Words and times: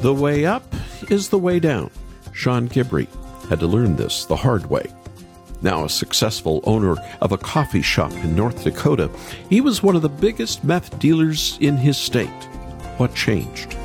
The 0.00 0.14
way 0.14 0.46
up 0.46 0.64
is 1.10 1.28
the 1.28 1.38
way 1.38 1.60
down. 1.60 1.90
Sean 2.32 2.70
Gibry 2.70 3.06
had 3.50 3.60
to 3.60 3.66
learn 3.66 3.96
this 3.96 4.24
the 4.24 4.36
hard 4.36 4.70
way. 4.70 4.86
Now 5.60 5.84
a 5.84 5.90
successful 5.90 6.62
owner 6.64 6.96
of 7.20 7.32
a 7.32 7.36
coffee 7.36 7.82
shop 7.82 8.12
in 8.12 8.34
North 8.34 8.64
Dakota, 8.64 9.10
he 9.50 9.60
was 9.60 9.82
one 9.82 9.96
of 9.96 10.00
the 10.00 10.08
biggest 10.08 10.64
meth 10.64 10.98
dealers 10.98 11.58
in 11.60 11.76
his 11.76 11.98
state. 11.98 12.28
What 12.96 13.14
changed? 13.14 13.76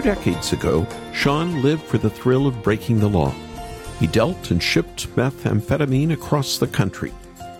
Two 0.00 0.14
decades 0.14 0.54
ago, 0.54 0.86
Sean 1.12 1.60
lived 1.60 1.82
for 1.82 1.98
the 1.98 2.08
thrill 2.08 2.46
of 2.46 2.62
breaking 2.62 3.00
the 3.00 3.08
law. 3.08 3.34
He 3.98 4.06
dealt 4.06 4.50
and 4.50 4.62
shipped 4.62 5.14
methamphetamine 5.14 6.14
across 6.14 6.56
the 6.56 6.66
country. 6.66 7.12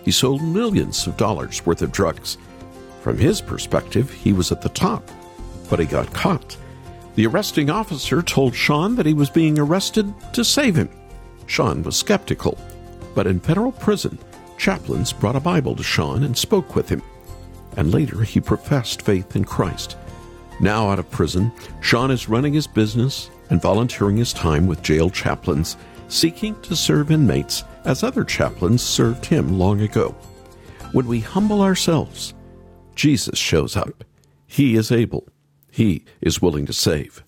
He 0.03 0.09
sold 0.09 0.41
millions 0.41 1.05
of 1.05 1.17
dollars 1.17 1.63
worth 1.67 1.83
of 1.83 1.91
drugs. 1.91 2.39
From 3.01 3.19
his 3.19 3.41
perspective, 3.41 4.09
he 4.09 4.33
was 4.33 4.51
at 4.51 4.63
the 4.63 4.69
top, 4.69 5.07
but 5.69 5.77
he 5.77 5.85
got 5.85 6.11
caught. 6.15 6.57
The 7.13 7.27
arresting 7.27 7.69
officer 7.69 8.23
told 8.23 8.55
Sean 8.55 8.95
that 8.95 9.05
he 9.05 9.13
was 9.13 9.29
being 9.29 9.59
arrested 9.59 10.11
to 10.33 10.43
save 10.43 10.75
him. 10.75 10.89
Sean 11.45 11.83
was 11.83 11.95
skeptical, 11.95 12.57
but 13.13 13.27
in 13.27 13.39
federal 13.39 13.71
prison, 13.71 14.17
chaplains 14.57 15.13
brought 15.13 15.35
a 15.35 15.39
Bible 15.39 15.75
to 15.75 15.83
Sean 15.83 16.23
and 16.23 16.35
spoke 16.35 16.75
with 16.75 16.89
him. 16.89 17.03
And 17.77 17.93
later, 17.93 18.23
he 18.23 18.41
professed 18.41 19.03
faith 19.03 19.35
in 19.35 19.45
Christ. 19.45 19.95
Now 20.61 20.91
out 20.91 20.99
of 20.99 21.09
prison, 21.09 21.51
Sean 21.79 22.11
is 22.11 22.29
running 22.29 22.53
his 22.53 22.67
business 22.67 23.31
and 23.49 23.59
volunteering 23.59 24.15
his 24.15 24.31
time 24.31 24.67
with 24.67 24.83
jail 24.83 25.09
chaplains, 25.09 25.75
seeking 26.07 26.53
to 26.61 26.75
serve 26.75 27.09
inmates 27.09 27.63
as 27.83 28.03
other 28.03 28.23
chaplains 28.23 28.83
served 28.83 29.25
him 29.25 29.57
long 29.57 29.81
ago. 29.81 30.15
When 30.91 31.07
we 31.07 31.19
humble 31.19 31.63
ourselves, 31.63 32.35
Jesus 32.93 33.39
shows 33.39 33.75
up. 33.75 34.03
He 34.45 34.75
is 34.75 34.91
able. 34.91 35.27
He 35.71 36.05
is 36.21 36.43
willing 36.43 36.67
to 36.67 36.73
save. 36.73 37.23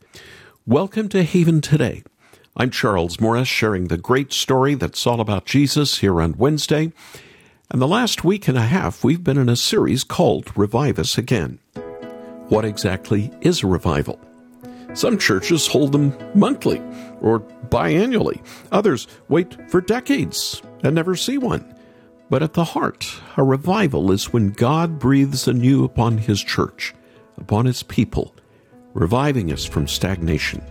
Welcome 0.67 1.09
to 1.09 1.23
Haven 1.23 1.59
Today. 1.61 2.03
I'm 2.55 2.69
Charles 2.69 3.19
Morris, 3.19 3.47
sharing 3.47 3.87
the 3.87 3.97
great 3.97 4.31
story 4.31 4.75
that's 4.75 5.07
all 5.07 5.19
about 5.19 5.45
Jesus 5.45 5.97
here 5.97 6.21
on 6.21 6.37
Wednesday. 6.37 6.93
And 7.71 7.81
the 7.81 7.87
last 7.87 8.23
week 8.23 8.47
and 8.47 8.59
a 8.59 8.61
half, 8.61 9.03
we've 9.03 9.23
been 9.23 9.39
in 9.39 9.49
a 9.49 9.55
series 9.55 10.03
called 10.03 10.55
Revive 10.55 10.99
Us 10.99 11.17
Again. 11.17 11.57
What 12.53 12.65
exactly 12.65 13.31
is 13.41 13.63
a 13.63 13.67
revival? 13.67 14.19
Some 14.93 15.17
churches 15.17 15.65
hold 15.65 15.91
them 15.91 16.15
monthly 16.35 16.77
or 17.19 17.39
biannually. 17.39 18.45
Others 18.71 19.07
wait 19.27 19.57
for 19.71 19.81
decades 19.81 20.61
and 20.83 20.93
never 20.93 21.15
see 21.15 21.39
one. 21.39 21.75
But 22.29 22.43
at 22.43 22.53
the 22.53 22.63
heart, 22.63 23.11
a 23.37 23.43
revival 23.43 24.11
is 24.11 24.31
when 24.31 24.51
God 24.51 24.99
breathes 24.99 25.47
anew 25.47 25.83
upon 25.83 26.19
His 26.19 26.43
church, 26.43 26.93
upon 27.37 27.65
His 27.65 27.81
people, 27.81 28.35
reviving 28.93 29.51
us 29.51 29.65
from 29.65 29.87
stagnation, 29.87 30.61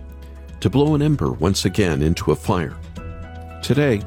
to 0.61 0.71
blow 0.71 0.95
an 0.95 1.03
ember 1.03 1.33
once 1.33 1.65
again 1.65 2.01
into 2.01 2.31
a 2.31 2.37
fire. 2.37 2.79
Today, 3.61 4.03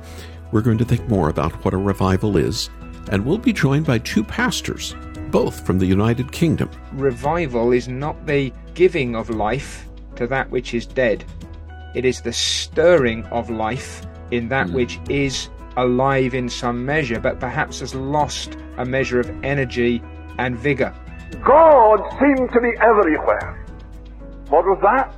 we're 0.53 0.61
going 0.61 0.77
to 0.77 0.85
think 0.85 1.09
more 1.09 1.27
about 1.27 1.51
what 1.65 1.73
a 1.73 1.77
revival 1.77 2.37
is, 2.37 2.69
and 3.11 3.25
we'll 3.25 3.37
be 3.37 3.51
joined 3.51 3.85
by 3.85 3.97
two 3.97 4.23
pastors 4.23 4.95
both 5.31 5.65
from 5.65 5.79
the 5.79 5.85
United 5.85 6.31
Kingdom. 6.31 6.69
Revival 6.93 7.71
is 7.71 7.87
not 7.87 8.25
the 8.25 8.51
giving 8.73 9.15
of 9.15 9.29
life 9.29 9.87
to 10.15 10.27
that 10.27 10.49
which 10.49 10.73
is 10.73 10.85
dead, 10.85 11.25
it 11.95 12.03
is 12.03 12.21
the 12.21 12.33
stirring 12.33 13.23
of 13.27 13.49
life 13.49 14.05
in 14.31 14.49
that 14.49 14.67
mm. 14.67 14.73
which 14.73 14.99
is 15.09 15.49
alive 15.77 16.33
in 16.33 16.49
some 16.49 16.85
measure, 16.85 17.19
but 17.19 17.39
perhaps 17.39 17.79
has 17.79 17.95
lost 17.95 18.57
a 18.77 18.85
measure 18.85 19.19
of 19.19 19.29
energy 19.43 20.03
and 20.37 20.57
vigor. 20.57 20.93
God 21.41 22.01
seemed 22.19 22.51
to 22.51 22.59
be 22.59 22.71
everywhere. 22.81 23.65
What 24.49 24.65
was 24.65 24.79
that? 24.81 25.13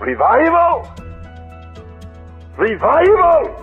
Revival! 0.00 0.90
Revival! 2.56 3.62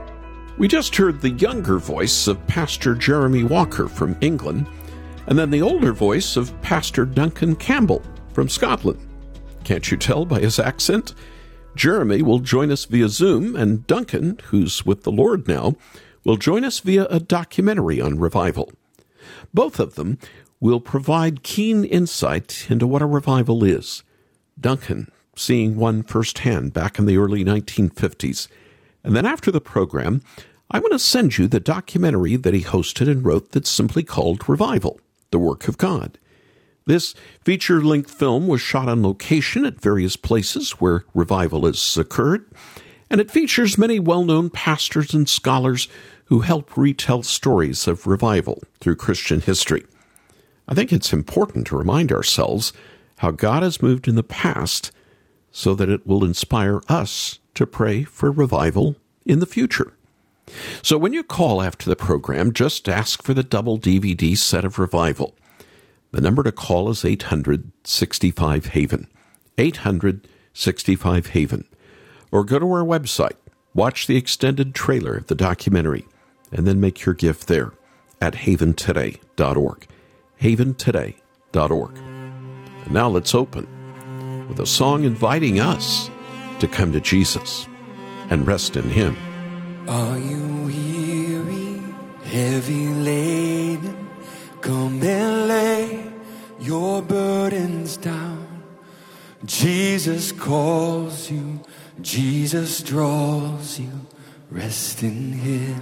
We 0.57 0.67
just 0.67 0.95
heard 0.95 1.19
the 1.19 1.31
younger 1.31 1.77
voice 1.77 2.27
of 2.27 2.45
Pastor 2.47 2.95
Jeremy 2.95 3.43
Walker 3.43 3.87
from 3.87 4.15
England 4.21 4.67
and 5.27 5.37
then 5.37 5.49
the 5.49 5.61
older 5.61 5.93
voice 5.93 6.35
of 6.35 6.59
Pastor 6.61 7.05
Duncan 7.05 7.55
Campbell 7.55 8.01
from 8.33 8.49
Scotland. 8.49 8.99
Can't 9.63 9.89
you 9.89 9.97
tell 9.97 10.25
by 10.25 10.39
his 10.39 10.59
accent? 10.59 11.13
Jeremy 11.75 12.21
will 12.21 12.39
join 12.39 12.71
us 12.71 12.85
via 12.85 13.09
Zoom, 13.09 13.55
and 13.55 13.87
Duncan, 13.87 14.39
who's 14.45 14.85
with 14.85 15.03
the 15.03 15.11
Lord 15.11 15.47
now, 15.47 15.75
will 16.23 16.37
join 16.37 16.63
us 16.63 16.79
via 16.79 17.05
a 17.05 17.19
documentary 17.19 17.99
on 17.99 18.19
revival. 18.19 18.71
Both 19.53 19.79
of 19.79 19.95
them 19.95 20.19
will 20.59 20.79
provide 20.79 21.43
keen 21.43 21.83
insight 21.83 22.67
into 22.69 22.87
what 22.87 23.01
a 23.01 23.07
revival 23.07 23.63
is. 23.63 24.03
Duncan, 24.59 25.11
seeing 25.35 25.75
one 25.75 26.03
firsthand 26.03 26.73
back 26.73 26.99
in 26.99 27.05
the 27.05 27.17
early 27.17 27.43
1950s. 27.43 28.47
And 29.03 29.15
then 29.15 29.25
after 29.25 29.51
the 29.51 29.61
program, 29.61 30.21
I 30.69 30.79
want 30.79 30.93
to 30.93 30.99
send 30.99 31.37
you 31.37 31.47
the 31.47 31.59
documentary 31.59 32.35
that 32.35 32.53
he 32.53 32.61
hosted 32.61 33.09
and 33.09 33.25
wrote 33.25 33.51
that's 33.51 33.69
simply 33.69 34.03
called 34.03 34.47
Revival 34.47 34.99
the 35.33 35.39
work 35.39 35.67
of 35.67 35.77
God. 35.77 36.17
This 36.85 37.13
feature 37.43 37.81
length 37.81 38.11
film 38.11 38.47
was 38.47 38.61
shot 38.61 38.87
on 38.87 39.03
location 39.03 39.65
at 39.65 39.81
various 39.81 40.15
places 40.15 40.71
where 40.73 41.05
revival 41.13 41.65
has 41.65 41.97
occurred, 41.97 42.45
and 43.09 43.19
it 43.19 43.31
features 43.31 43.77
many 43.77 43.99
well 43.99 44.23
known 44.23 44.49
pastors 44.49 45.13
and 45.13 45.27
scholars 45.27 45.89
who 46.25 46.41
help 46.41 46.77
retell 46.77 47.23
stories 47.23 47.87
of 47.87 48.07
revival 48.07 48.61
through 48.79 48.95
Christian 48.95 49.41
history. 49.41 49.85
I 50.67 50.75
think 50.75 50.93
it's 50.93 51.11
important 51.11 51.67
to 51.67 51.77
remind 51.77 52.11
ourselves 52.11 52.71
how 53.17 53.31
God 53.31 53.63
has 53.63 53.81
moved 53.81 54.07
in 54.07 54.15
the 54.15 54.23
past 54.23 54.91
so 55.51 55.73
that 55.75 55.89
it 55.89 56.05
will 56.05 56.23
inspire 56.23 56.81
us 56.87 57.39
to 57.55 57.67
pray 57.67 58.03
for 58.03 58.31
revival 58.31 58.95
in 59.25 59.39
the 59.39 59.45
future. 59.45 59.93
So 60.81 60.97
when 60.97 61.13
you 61.13 61.23
call 61.23 61.61
after 61.61 61.89
the 61.89 61.95
program, 61.95 62.53
just 62.53 62.89
ask 62.89 63.23
for 63.23 63.33
the 63.33 63.43
double 63.43 63.79
DVD 63.79 64.37
set 64.37 64.65
of 64.65 64.79
Revival. 64.79 65.35
The 66.11 66.21
number 66.21 66.43
to 66.43 66.51
call 66.51 66.89
is 66.89 67.03
865 67.03 68.67
Haven. 68.67 69.07
865 69.57 71.27
Haven. 71.27 71.65
Or 72.31 72.43
go 72.43 72.59
to 72.59 72.71
our 72.71 72.83
website, 72.83 73.35
watch 73.73 74.07
the 74.07 74.17
extended 74.17 74.75
trailer 74.75 75.15
of 75.15 75.27
the 75.27 75.35
documentary, 75.35 76.05
and 76.51 76.67
then 76.67 76.79
make 76.79 77.05
your 77.05 77.15
gift 77.15 77.47
there 77.47 77.73
at 78.21 78.33
haventoday.org. 78.33 79.87
Haventoday.org. 80.41 81.97
And 81.97 82.91
now 82.91 83.09
let's 83.09 83.33
open 83.33 84.47
with 84.47 84.59
a 84.59 84.65
song 84.65 85.03
inviting 85.03 85.59
us 85.59 86.09
to 86.59 86.67
come 86.67 86.91
to 86.91 86.99
Jesus 86.99 87.67
and 88.29 88.45
rest 88.45 88.75
in 88.75 88.89
Him. 88.89 89.15
Are 89.87 90.17
you 90.17 90.65
weary, 90.65 91.81
heavy 92.23 92.87
laden? 92.87 94.09
Come 94.61 95.03
and 95.03 95.47
lay 95.47 96.11
your 96.59 97.01
burdens 97.01 97.97
down. 97.97 98.63
Jesus 99.43 100.31
calls 100.31 101.29
you, 101.29 101.59
Jesus 102.01 102.81
draws 102.81 103.77
you, 103.77 103.91
rest 104.49 105.03
in 105.03 105.33
Him. 105.33 105.81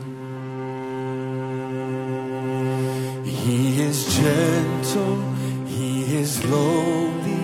He 3.24 3.84
is 3.84 4.18
gentle, 4.18 5.22
He 5.68 6.16
is 6.16 6.44
lowly, 6.46 7.44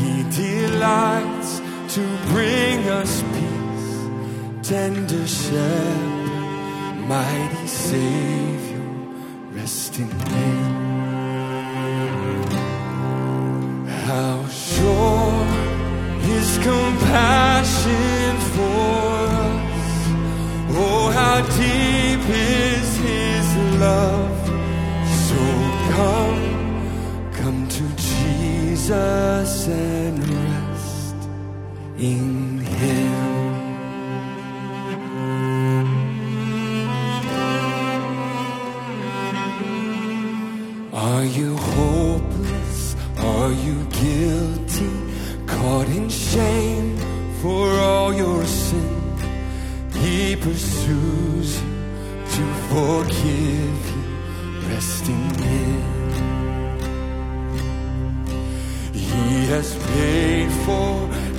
He 0.00 0.22
delights 0.30 1.60
to 1.94 2.00
bring 2.32 2.88
us 2.88 3.22
peace 3.34 3.49
tender 4.70 5.26
shepherd, 5.26 6.94
mighty 7.08 7.66
Savior, 7.66 8.78
rest 9.52 9.98
in 9.98 10.08
Him. 10.08 10.79
To 52.36 52.44
forgive 52.70 53.80
you, 53.90 54.68
rest 54.68 55.08
in. 55.08 55.30
He 58.92 59.46
has 59.46 59.74
paid 59.94 60.50
for 60.64 60.92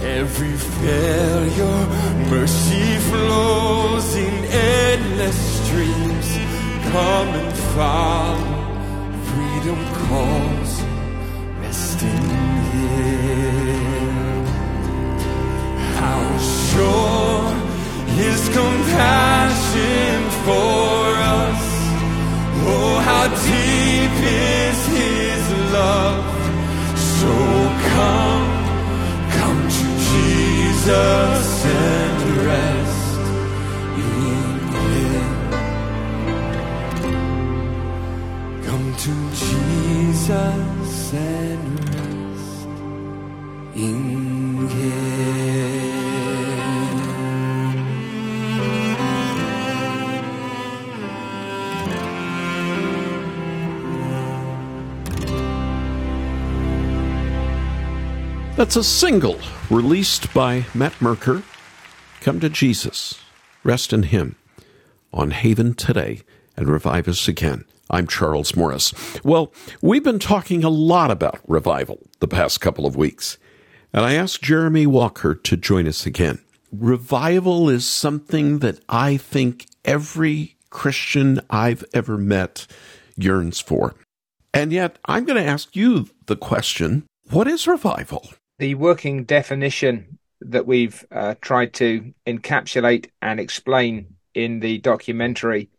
every 0.03 0.55
failure. 0.57 1.81
Mercy 2.29 2.97
flows 3.09 4.15
in 4.15 4.33
endless 4.45 5.39
streams. 5.59 6.29
Come 6.91 7.29
and 7.41 7.53
follow. 7.75 8.61
Freedom 9.29 9.79
calls. 10.07 10.71
Rest 11.61 12.01
in 12.01 12.23
Him. 12.71 14.45
How 15.99 16.23
sure 16.69 17.43
His 18.19 18.41
compassion 18.49 20.30
for 20.45 21.01
us. 21.39 21.63
Oh, 22.73 22.93
how 23.07 23.25
deep 23.51 24.15
is 24.23 24.79
His 24.99 25.43
love. 25.77 26.25
So 27.19 27.33
come, 27.95 28.49
come 29.37 29.61
to 29.79 29.87
Jesus 30.11 31.49
and 31.65 32.19
rest 32.49 33.23
in 34.07 34.57
Him. 34.87 35.31
Come 38.67 38.87
to 39.05 39.13
Jesus 39.43 41.13
and 41.13 41.63
rest 41.95 42.67
in 43.75 44.20
That's 58.61 58.75
a 58.75 58.83
single 58.83 59.39
released 59.71 60.31
by 60.35 60.67
Matt 60.75 61.01
Merker. 61.01 61.41
Come 62.19 62.39
to 62.41 62.47
Jesus, 62.47 63.19
rest 63.63 63.91
in 63.91 64.03
Him 64.03 64.35
on 65.11 65.31
Haven 65.31 65.73
today 65.73 66.21
and 66.55 66.69
revive 66.69 67.07
us 67.07 67.27
again. 67.27 67.65
I'm 67.89 68.05
Charles 68.05 68.55
Morris. 68.55 68.93
Well, 69.23 69.51
we've 69.81 70.03
been 70.03 70.19
talking 70.19 70.63
a 70.63 70.69
lot 70.69 71.09
about 71.09 71.39
revival 71.47 72.01
the 72.19 72.27
past 72.27 72.61
couple 72.61 72.85
of 72.85 72.95
weeks, 72.95 73.39
and 73.93 74.05
I 74.05 74.13
asked 74.13 74.43
Jeremy 74.43 74.85
Walker 74.85 75.33
to 75.33 75.57
join 75.57 75.87
us 75.87 76.05
again. 76.05 76.37
Revival 76.71 77.67
is 77.67 77.87
something 77.87 78.59
that 78.59 78.79
I 78.87 79.17
think 79.17 79.65
every 79.85 80.55
Christian 80.69 81.39
I've 81.49 81.83
ever 81.95 82.15
met 82.15 82.67
yearns 83.17 83.59
for. 83.59 83.95
And 84.53 84.71
yet, 84.71 84.99
I'm 85.05 85.25
going 85.25 85.43
to 85.43 85.49
ask 85.49 85.75
you 85.75 86.09
the 86.27 86.35
question 86.35 87.07
what 87.31 87.47
is 87.47 87.65
revival? 87.65 88.29
The 88.61 88.75
working 88.75 89.23
definition 89.23 90.19
that 90.41 90.67
we've 90.67 91.03
uh, 91.11 91.33
tried 91.41 91.73
to 91.81 92.13
encapsulate 92.27 93.09
and 93.19 93.39
explain 93.39 94.17
in 94.35 94.59
the 94.59 94.77
documentary 94.77 95.71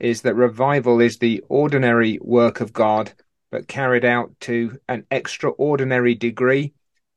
is 0.00 0.22
that 0.22 0.34
revival 0.34 1.02
is 1.02 1.18
the 1.18 1.44
ordinary 1.50 2.18
work 2.22 2.62
of 2.62 2.72
God, 2.72 3.12
but 3.50 3.68
carried 3.68 4.06
out 4.06 4.32
to 4.48 4.78
an 4.88 5.04
extraordinary 5.10 6.14
degree, 6.14 6.72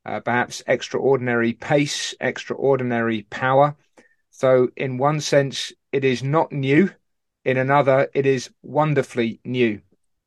uh, 0.06 0.20
perhaps 0.20 0.62
extraordinary 0.68 1.54
pace, 1.54 2.14
extraordinary 2.20 3.22
power. 3.30 3.78
So, 4.32 4.68
in 4.76 4.98
one 4.98 5.22
sense, 5.22 5.72
it 5.94 6.04
is 6.04 6.24
not 6.24 6.52
new. 6.52 6.92
In 7.46 7.56
another, 7.56 8.10
it 8.14 8.26
is 8.26 8.50
wonderfully 8.64 9.40
new. 9.46 9.80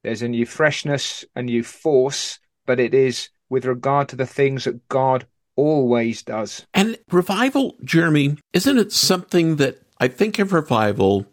There's 0.02 0.22
a 0.22 0.28
new 0.28 0.46
freshness, 0.46 1.26
a 1.36 1.42
new 1.42 1.62
force, 1.62 2.38
but 2.64 2.80
it 2.80 2.94
is 2.94 3.28
with 3.50 3.64
regard 3.64 4.08
to 4.08 4.16
the 4.16 4.26
things 4.26 4.64
that 4.64 4.88
God 4.88 5.26
always 5.56 6.22
does. 6.22 6.66
And 6.72 6.98
revival, 7.10 7.76
Jeremy, 7.82 8.36
isn't 8.52 8.78
it 8.78 8.92
something 8.92 9.56
that 9.56 9.82
I 9.98 10.08
think 10.08 10.38
of 10.38 10.52
revival, 10.52 11.26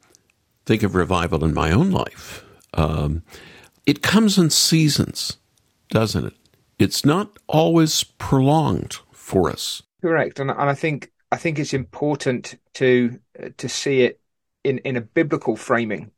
think 0.65 0.83
of 0.83 0.95
revival 0.95 1.43
in 1.43 1.53
my 1.53 1.71
own 1.71 1.91
life? 1.91 2.43
Um, 2.73 3.23
it 3.85 4.01
comes 4.01 4.37
in 4.37 4.49
seasons, 4.49 5.37
doesn't 5.89 6.25
it? 6.25 6.33
It's 6.79 7.05
not 7.05 7.37
always 7.47 8.03
prolonged 8.03 8.97
for 9.11 9.49
us. 9.49 9.83
Correct, 10.01 10.39
and, 10.39 10.51
and 10.51 10.69
I 10.69 10.73
think 10.73 11.11
I 11.31 11.37
think 11.37 11.59
it's 11.59 11.73
important 11.73 12.55
to 12.75 13.19
to 13.57 13.69
see 13.69 14.01
it 14.01 14.19
in 14.63 14.79
in 14.79 14.95
a 14.97 15.01
biblical 15.01 15.55
framing. 15.55 16.11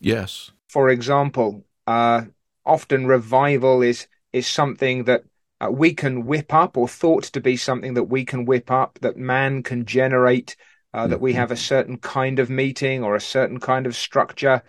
Yes. 0.00 0.50
For 0.68 0.88
example, 0.88 1.64
uh, 1.86 2.22
often 2.64 3.06
revival 3.06 3.82
is 3.82 4.06
is 4.32 4.46
something 4.46 5.04
that 5.04 5.24
uh, 5.62 5.70
we 5.70 5.94
can 5.94 6.26
whip 6.26 6.52
up 6.52 6.76
or 6.76 6.88
thought 6.88 7.24
to 7.24 7.40
be 7.40 7.56
something 7.56 7.94
that 7.94 8.04
we 8.04 8.24
can 8.24 8.44
whip 8.44 8.70
up, 8.70 8.98
that 9.00 9.16
man 9.16 9.62
can 9.62 9.84
generate, 9.84 10.56
uh, 10.92 11.06
that 11.06 11.20
we 11.20 11.34
have 11.34 11.52
a 11.52 11.56
certain 11.56 11.96
kind 11.98 12.40
of 12.40 12.50
meeting 12.50 13.04
or 13.04 13.14
a 13.14 13.20
certain 13.20 13.60
kind 13.60 13.86
of 13.86 13.94
structure. 13.94 14.62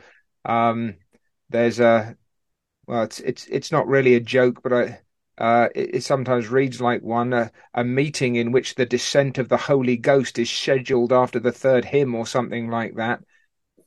Um, 0.45 0.95
there's 1.49 1.79
a, 1.79 2.15
well, 2.85 3.03
it's, 3.03 3.19
it's, 3.21 3.47
it's 3.47 3.71
not 3.71 3.87
really 3.87 4.13
a 4.13 4.19
joke, 4.19 4.61
but 4.61 4.71
I, 4.71 4.99
uh, 5.39 5.69
it, 5.73 5.95
it, 5.95 6.03
sometimes 6.03 6.49
reads 6.49 6.79
like 6.79 7.01
one, 7.01 7.33
uh, 7.33 7.49
a 7.73 7.83
meeting 7.83 8.35
in 8.35 8.51
which 8.51 8.75
the 8.75 8.85
descent 8.85 9.39
of 9.39 9.49
the 9.49 9.57
Holy 9.57 9.97
Ghost 9.97 10.37
is 10.37 10.51
scheduled 10.51 11.11
after 11.11 11.39
the 11.39 11.51
third 11.51 11.85
hymn 11.85 12.13
or 12.13 12.27
something 12.27 12.69
like 12.69 12.97
that. 12.97 13.19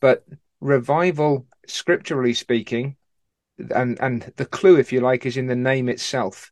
But 0.01 0.25
revival, 0.61 1.47
scripturally 1.69 2.35
speaking, 2.35 2.97
and, 3.73 3.97
and 4.01 4.33
the 4.37 4.45
clue, 4.45 4.77
if 4.77 4.93
you 4.93 5.01
like, 5.01 5.25
is 5.25 5.37
in 5.37 5.47
the 5.47 5.55
name 5.55 5.89
itself 5.89 6.51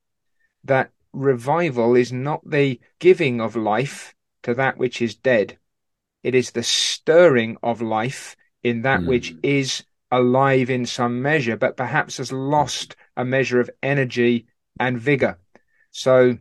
that 0.64 0.90
revival 1.12 1.94
is 1.94 2.12
not 2.12 2.48
the 2.48 2.80
giving 2.98 3.40
of 3.40 3.56
life 3.56 4.14
to 4.42 4.54
that 4.54 4.76
which 4.76 5.00
is 5.00 5.14
dead. 5.14 5.58
It 6.22 6.34
is 6.34 6.50
the 6.50 6.62
stirring 6.62 7.56
of 7.62 7.82
life 7.82 8.36
in 8.62 8.82
that 8.82 9.00
mm. 9.00 9.06
which 9.06 9.34
is 9.42 9.84
alive 10.10 10.70
in 10.70 10.86
some 10.86 11.22
measure, 11.22 11.56
but 11.56 11.76
perhaps 11.76 12.16
has 12.16 12.32
lost 12.32 12.96
a 13.16 13.24
measure 13.24 13.60
of 13.60 13.70
energy 13.82 14.46
and 14.78 14.98
vigor. 14.98 15.38
So 15.90 16.38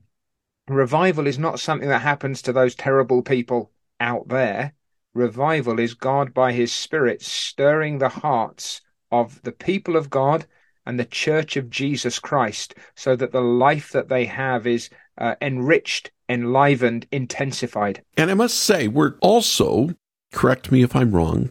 revival 0.68 1.28
is 1.28 1.38
not 1.38 1.60
something 1.60 1.90
that 1.90 2.02
happens 2.02 2.42
to 2.44 2.54
those 2.54 2.76
terrible 2.76 3.22
people 3.22 3.72
out 4.00 4.28
there. 4.30 4.74
Revival 5.14 5.80
is 5.80 5.94
God 5.94 6.34
by 6.34 6.54
his 6.54 6.72
Spirit 6.72 7.22
stirring 7.22 7.98
the 7.98 8.10
hearts 8.10 8.82
of 9.12 9.42
the 9.44 9.52
people 9.52 9.96
of 9.96 10.10
God 10.10 10.46
and 10.86 11.00
the 11.00 11.06
church 11.06 11.56
of 11.58 11.70
Jesus 11.70 12.20
Christ 12.20 12.76
so 12.96 13.16
that 13.16 13.32
the 13.32 13.42
life 13.42 13.92
that 13.92 14.10
they 14.10 14.26
have 14.26 14.68
is 14.68 14.90
uh, 15.18 15.36
enriched, 15.42 16.12
enlivened, 16.30 17.08
intensified. 17.12 18.02
And 18.18 18.32
I 18.32 18.34
must 18.34 18.60
say, 18.60 18.88
we're 18.88 19.16
also, 19.20 19.90
correct 20.32 20.72
me 20.72 20.84
if 20.84 20.96
I'm 20.96 21.12
wrong, 21.12 21.50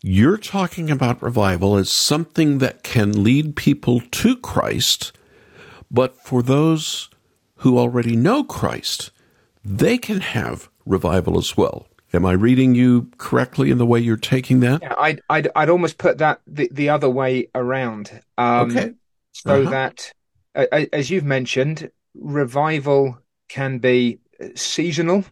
you're 0.00 0.38
talking 0.38 0.90
about 0.90 1.22
revival 1.22 1.76
as 1.76 1.90
something 1.90 2.58
that 2.58 2.82
can 2.82 3.24
lead 3.24 3.56
people 3.56 4.00
to 4.00 4.36
Christ, 4.36 5.12
but 5.90 6.16
for 6.22 6.42
those 6.42 7.10
who 7.56 7.78
already 7.78 8.14
know 8.14 8.44
Christ, 8.44 9.10
they 9.64 9.98
can 9.98 10.20
have 10.20 10.68
revival 10.86 11.36
as 11.36 11.56
well. 11.56 11.87
Am 12.12 12.24
I 12.24 12.32
reading 12.32 12.74
you 12.74 13.10
correctly 13.18 13.70
in 13.70 13.78
the 13.78 13.86
way 13.86 14.00
you're 14.00 14.16
taking 14.16 14.60
that? 14.60 14.82
Yeah, 14.82 14.94
I'd 14.96 15.20
I'd, 15.28 15.48
I'd 15.54 15.68
almost 15.68 15.98
put 15.98 16.18
that 16.18 16.40
the, 16.46 16.68
the 16.72 16.88
other 16.88 17.10
way 17.10 17.48
around. 17.54 18.20
Um, 18.38 18.70
okay. 18.70 18.92
So 19.32 19.62
uh-huh. 19.62 19.70
that, 19.70 20.12
uh, 20.54 20.86
as 20.92 21.10
you've 21.10 21.24
mentioned, 21.24 21.90
revival 22.14 23.18
can 23.48 23.78
be 23.78 24.20
seasonal, 24.54 25.24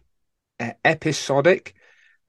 uh, 0.59 0.71
episodic. 0.85 1.73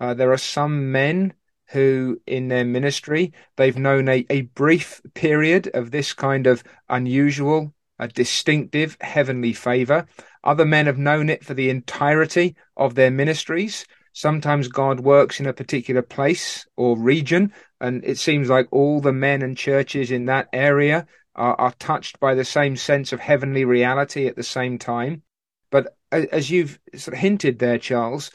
Uh, 0.00 0.14
there 0.14 0.32
are 0.32 0.38
some 0.38 0.92
men 0.92 1.34
who, 1.70 2.20
in 2.26 2.48
their 2.48 2.64
ministry, 2.64 3.32
they've 3.56 3.76
known 3.76 4.08
a, 4.08 4.24
a 4.30 4.42
brief 4.42 5.02
period 5.14 5.70
of 5.74 5.90
this 5.90 6.14
kind 6.14 6.46
of 6.46 6.64
unusual, 6.88 7.74
a 7.98 8.08
distinctive 8.08 8.96
heavenly 9.00 9.52
favor. 9.52 10.06
Other 10.42 10.64
men 10.64 10.86
have 10.86 10.98
known 10.98 11.28
it 11.28 11.44
for 11.44 11.52
the 11.52 11.68
entirety 11.68 12.56
of 12.76 12.94
their 12.94 13.10
ministries. 13.10 13.84
Sometimes 14.18 14.66
God 14.66 14.98
works 14.98 15.38
in 15.38 15.46
a 15.46 15.52
particular 15.52 16.02
place 16.02 16.66
or 16.74 16.98
region, 16.98 17.52
and 17.80 18.04
it 18.04 18.18
seems 18.18 18.48
like 18.48 18.66
all 18.72 19.00
the 19.00 19.12
men 19.12 19.42
and 19.42 19.56
churches 19.56 20.10
in 20.10 20.24
that 20.26 20.48
area 20.52 21.06
are, 21.36 21.54
are 21.54 21.72
touched 21.78 22.18
by 22.18 22.34
the 22.34 22.44
same 22.44 22.74
sense 22.74 23.12
of 23.12 23.20
heavenly 23.20 23.64
reality 23.64 24.26
at 24.26 24.34
the 24.34 24.42
same 24.42 24.76
time. 24.76 25.22
But 25.70 25.96
as 26.10 26.50
you've 26.50 26.80
sort 26.96 27.14
of 27.14 27.20
hinted 27.20 27.60
there, 27.60 27.78
Charles, 27.78 28.32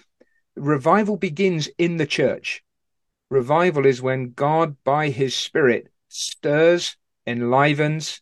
revival 0.55 1.17
begins 1.17 1.67
in 1.77 1.97
the 1.97 2.07
church. 2.07 2.63
Revival 3.29 3.85
is 3.85 4.01
when 4.01 4.31
God, 4.31 4.77
by 4.85 5.09
his 5.09 5.35
Spirit, 5.35 5.91
stirs, 6.07 6.95
enlivens, 7.27 8.21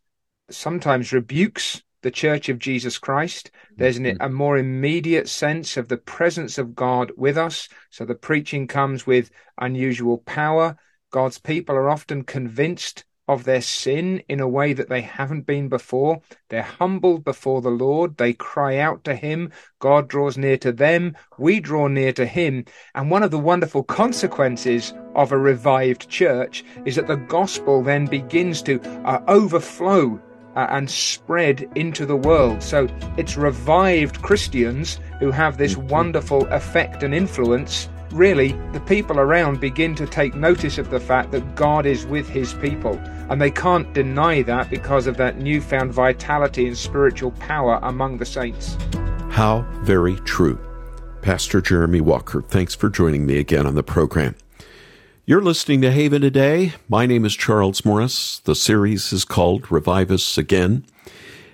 sometimes 0.49 1.13
rebukes, 1.13 1.83
the 2.01 2.11
Church 2.11 2.49
of 2.49 2.59
Jesus 2.59 2.97
Christ. 2.97 3.51
There's 3.77 3.97
an, 3.97 4.17
a 4.19 4.29
more 4.29 4.57
immediate 4.57 5.29
sense 5.29 5.77
of 5.77 5.87
the 5.87 5.97
presence 5.97 6.57
of 6.57 6.75
God 6.75 7.11
with 7.17 7.37
us. 7.37 7.69
So 7.89 8.05
the 8.05 8.15
preaching 8.15 8.67
comes 8.67 9.05
with 9.05 9.31
unusual 9.57 10.17
power. 10.19 10.77
God's 11.11 11.39
people 11.39 11.75
are 11.75 11.89
often 11.89 12.23
convinced 12.23 13.05
of 13.27 13.43
their 13.45 13.61
sin 13.61 14.21
in 14.27 14.39
a 14.39 14.47
way 14.47 14.73
that 14.73 14.89
they 14.89 15.01
haven't 15.01 15.45
been 15.45 15.69
before. 15.69 16.19
They're 16.49 16.61
humbled 16.63 17.23
before 17.23 17.61
the 17.61 17.69
Lord. 17.69 18.17
They 18.17 18.33
cry 18.33 18.77
out 18.77 19.03
to 19.05 19.15
Him. 19.15 19.51
God 19.79 20.09
draws 20.09 20.37
near 20.37 20.57
to 20.57 20.71
them. 20.71 21.15
We 21.37 21.59
draw 21.59 21.87
near 21.87 22.11
to 22.13 22.25
Him. 22.25 22.65
And 22.93 23.09
one 23.09 23.23
of 23.23 23.31
the 23.31 23.39
wonderful 23.39 23.83
consequences 23.83 24.93
of 25.15 25.31
a 25.31 25.37
revived 25.37 26.09
church 26.09 26.65
is 26.85 26.97
that 26.97 27.07
the 27.07 27.15
gospel 27.15 27.81
then 27.81 28.05
begins 28.05 28.61
to 28.63 28.81
uh, 29.05 29.21
overflow 29.27 30.19
uh, 30.55 30.67
and 30.69 30.89
spread 30.89 31.69
into 31.75 32.05
the 32.05 32.15
world. 32.15 32.61
So 32.61 32.87
it's 33.17 33.37
revived 33.37 34.21
Christians 34.21 34.99
who 35.19 35.31
have 35.31 35.57
this 35.57 35.75
mm-hmm. 35.75 35.87
wonderful 35.87 36.47
effect 36.47 37.03
and 37.03 37.13
influence. 37.13 37.89
Really, 38.11 38.51
the 38.73 38.81
people 38.81 39.19
around 39.19 39.61
begin 39.61 39.95
to 39.95 40.05
take 40.05 40.35
notice 40.35 40.77
of 40.77 40.89
the 40.89 40.99
fact 40.99 41.31
that 41.31 41.55
God 41.55 41.85
is 41.85 42.05
with 42.05 42.27
his 42.27 42.53
people, 42.55 42.97
and 43.29 43.41
they 43.41 43.51
can't 43.51 43.93
deny 43.93 44.41
that 44.41 44.69
because 44.69 45.07
of 45.07 45.15
that 45.17 45.37
newfound 45.37 45.93
vitality 45.93 46.67
and 46.67 46.77
spiritual 46.77 47.31
power 47.31 47.79
among 47.83 48.17
the 48.17 48.25
saints. 48.25 48.75
How 49.29 49.65
very 49.83 50.17
true. 50.17 50.59
Pastor 51.21 51.61
Jeremy 51.61 52.01
Walker, 52.01 52.41
thanks 52.41 52.75
for 52.75 52.89
joining 52.89 53.25
me 53.25 53.37
again 53.37 53.65
on 53.65 53.75
the 53.75 53.83
program. 53.83 54.35
You're 55.23 55.43
listening 55.43 55.81
to 55.81 55.91
Haven 55.91 56.23
today. 56.23 56.73
My 56.89 57.05
name 57.05 57.25
is 57.25 57.35
Charles 57.35 57.85
Morris. 57.85 58.39
The 58.39 58.55
series 58.55 59.13
is 59.13 59.23
called 59.23 59.71
Revive 59.71 60.09
Us 60.09 60.35
Again. 60.35 60.83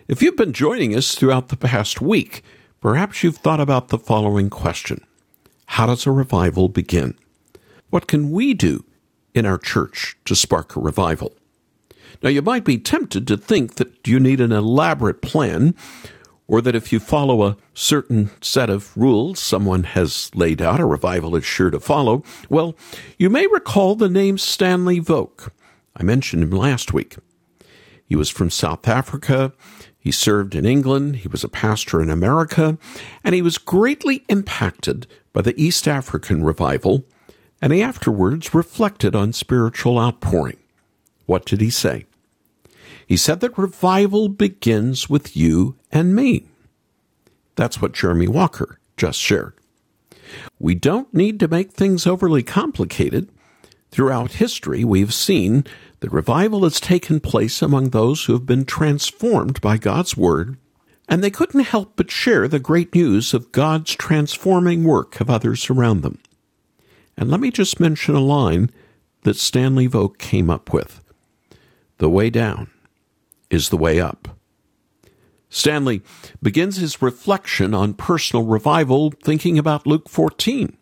If 0.07 0.21
you've 0.21 0.37
been 0.37 0.53
joining 0.53 0.95
us 0.95 1.15
throughout 1.15 1.49
the 1.49 1.57
past 1.57 1.99
week, 1.99 2.43
perhaps 2.79 3.23
you've 3.23 3.35
thought 3.35 3.59
about 3.59 3.89
the 3.89 3.99
following 3.99 4.49
question 4.49 5.03
How 5.65 5.85
does 5.85 6.07
a 6.07 6.11
revival 6.11 6.69
begin? 6.69 7.15
What 7.89 8.07
can 8.07 8.31
we 8.31 8.53
do 8.53 8.85
in 9.33 9.45
our 9.45 9.57
church 9.57 10.15
to 10.23 10.33
spark 10.33 10.77
a 10.77 10.79
revival? 10.79 11.35
Now, 12.23 12.29
you 12.29 12.41
might 12.41 12.63
be 12.63 12.77
tempted 12.77 13.27
to 13.27 13.35
think 13.35 13.75
that 13.75 14.07
you 14.07 14.17
need 14.17 14.39
an 14.39 14.53
elaborate 14.53 15.21
plan 15.21 15.75
or 16.47 16.61
that 16.61 16.75
if 16.75 16.93
you 16.93 16.99
follow 16.99 17.43
a 17.43 17.57
certain 17.73 18.31
set 18.41 18.69
of 18.69 18.95
rules 18.95 19.39
someone 19.39 19.83
has 19.83 20.31
laid 20.33 20.61
out, 20.61 20.79
a 20.79 20.85
revival 20.85 21.35
is 21.35 21.45
sure 21.45 21.69
to 21.69 21.79
follow. 21.79 22.23
Well, 22.49 22.75
you 23.17 23.29
may 23.29 23.47
recall 23.47 23.95
the 23.95 24.09
name 24.09 24.37
Stanley 24.37 25.01
Voke. 25.01 25.49
I 25.95 26.03
mentioned 26.03 26.43
him 26.43 26.51
last 26.51 26.93
week. 26.93 27.17
He 28.05 28.15
was 28.15 28.29
from 28.29 28.49
South 28.49 28.87
Africa. 28.87 29.51
He 29.99 30.11
served 30.11 30.55
in 30.55 30.65
England. 30.65 31.17
He 31.17 31.27
was 31.27 31.43
a 31.43 31.49
pastor 31.49 32.01
in 32.01 32.09
America. 32.09 32.77
And 33.23 33.35
he 33.35 33.41
was 33.41 33.57
greatly 33.57 34.23
impacted 34.29 35.05
by 35.33 35.41
the 35.41 35.61
East 35.61 35.87
African 35.87 36.43
revival. 36.43 37.03
And 37.61 37.73
he 37.73 37.81
afterwards 37.81 38.53
reflected 38.53 39.15
on 39.15 39.33
spiritual 39.33 39.99
outpouring. 39.99 40.57
What 41.25 41.45
did 41.45 41.59
he 41.59 41.69
say? 41.69 42.05
He 43.07 43.15
said 43.15 43.39
that 43.39 43.57
revival 43.57 44.27
begins 44.27 45.09
with 45.09 45.35
you 45.35 45.77
and 45.93 46.13
me. 46.13 46.45
That's 47.55 47.81
what 47.81 47.93
Jeremy 47.93 48.27
Walker 48.27 48.79
just 48.97 49.17
shared. 49.17 49.53
We 50.59 50.75
don't 50.75 51.11
need 51.13 51.39
to 51.39 51.47
make 51.47 51.71
things 51.71 52.05
overly 52.05 52.43
complicated. 52.43 53.29
Throughout 53.91 54.33
history, 54.33 54.83
we've 54.83 55.13
seen 55.13 55.63
that 56.01 56.11
revival 56.11 56.63
has 56.63 56.81
taken 56.81 57.21
place 57.21 57.61
among 57.61 57.89
those 57.89 58.25
who 58.25 58.33
have 58.33 58.45
been 58.45 58.65
transformed 58.65 59.61
by 59.61 59.77
God's 59.77 60.17
Word, 60.17 60.57
and 61.07 61.23
they 61.23 61.31
couldn't 61.31 61.61
help 61.61 61.93
but 61.95 62.11
share 62.11 62.49
the 62.49 62.59
great 62.59 62.93
news 62.93 63.33
of 63.33 63.53
God's 63.53 63.95
transforming 63.95 64.83
work 64.83 65.21
of 65.21 65.29
others 65.29 65.69
around 65.69 66.01
them. 66.01 66.19
And 67.15 67.31
let 67.31 67.39
me 67.39 67.49
just 67.49 67.79
mention 67.79 68.13
a 68.13 68.19
line 68.19 68.69
that 69.23 69.37
Stanley 69.37 69.87
Voke 69.87 70.17
came 70.17 70.49
up 70.49 70.73
with 70.73 70.99
The 71.99 72.09
way 72.09 72.29
down 72.29 72.69
is 73.49 73.69
the 73.69 73.77
way 73.77 73.99
up. 73.99 74.27
Stanley 75.49 76.01
begins 76.41 76.77
his 76.77 77.01
reflection 77.01 77.73
on 77.73 77.93
personal 77.93 78.45
revival 78.45 79.11
thinking 79.23 79.57
about 79.57 79.87
Luke 79.87 80.09
14. 80.09 80.75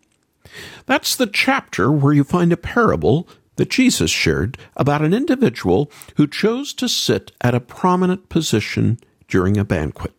That's 0.86 1.16
the 1.16 1.26
chapter 1.26 1.90
where 1.92 2.12
you 2.12 2.24
find 2.24 2.52
a 2.52 2.56
parable 2.56 3.28
that 3.56 3.70
Jesus 3.70 4.10
shared 4.10 4.58
about 4.76 5.02
an 5.02 5.14
individual 5.14 5.90
who 6.16 6.26
chose 6.26 6.74
to 6.74 6.88
sit 6.88 7.32
at 7.40 7.54
a 7.54 7.60
prominent 7.60 8.28
position 8.28 8.98
during 9.28 9.56
a 9.56 9.64
banquet. 9.64 10.12